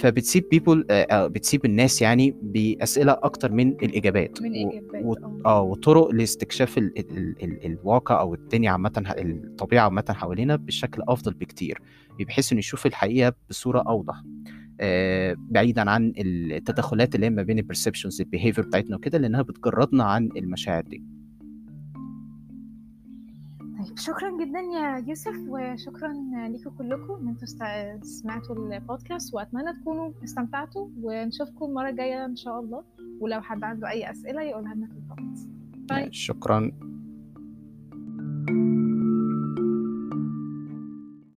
فبتسيب 0.00 0.48
people 0.50 0.86
آه 0.90 1.26
بتسيب 1.26 1.64
الناس 1.64 2.02
يعني 2.02 2.34
بأسئلة 2.42 3.12
أكتر 3.12 3.52
من 3.52 3.68
الإجابات 3.68 4.42
من 4.42 4.54
اجابات 4.54 5.04
و- 5.04 5.14
آه. 5.14 5.40
آه 5.46 5.62
وطرق 5.62 6.08
لاستكشاف 6.10 6.78
ال 6.78 6.98
ال 6.98 7.34
ال 7.42 7.66
الواقع 7.66 8.20
أو 8.20 8.34
الدنيا 8.34 8.70
عامة 8.70 8.92
الطبيعة 9.18 9.84
عامة 9.84 10.04
حوالينا 10.10 10.56
بشكل 10.56 11.02
أفضل 11.08 11.34
بكتير. 11.34 11.80
بحيث 12.20 12.52
إنه 12.52 12.58
يشوف 12.58 12.86
الحقيقة 12.86 13.32
بصورة 13.50 13.84
أوضح 13.88 14.22
آه 14.80 15.36
بعيدا 15.38 15.90
عن 15.90 16.12
التدخلات 16.16 17.14
اللي 17.14 17.26
هي 17.26 17.30
ما 17.30 17.42
بين 17.42 17.58
ال 17.58 17.63
perceptions 17.63 18.20
ال 18.20 18.25
behavior 18.25 18.64
بتاعتنا 18.66 18.96
وكده 18.96 19.18
لأنها 19.18 19.42
بتجردنا 19.42 20.04
عن 20.04 20.28
المشاعر 20.36 20.82
دي. 20.82 21.02
طيب 23.86 23.98
شكرا 23.98 24.30
جدا 24.44 24.58
يا 24.60 25.04
يوسف 25.08 25.36
وشكرا 25.48 26.12
ليكم 26.48 26.70
كلكم 26.70 27.14
إن 27.14 27.28
أنتم 27.28 27.46
سمعتوا 28.02 28.56
البودكاست 28.56 29.34
وأتمنى 29.34 29.72
تكونوا 29.80 30.12
استمتعتوا 30.24 30.88
ونشوفكم 31.02 31.64
المره 31.64 31.88
الجايه 31.88 32.24
إن 32.24 32.36
شاء 32.36 32.60
الله. 32.60 32.84
ولو 33.20 33.40
حد 33.40 33.64
عنده 33.64 33.90
أي 33.90 34.10
أسئلة 34.10 34.42
يقولها 34.42 34.74
لنا 34.74 34.86
في 34.86 34.92
الكومنتس. 34.92 35.48
شكرا. 36.10 36.72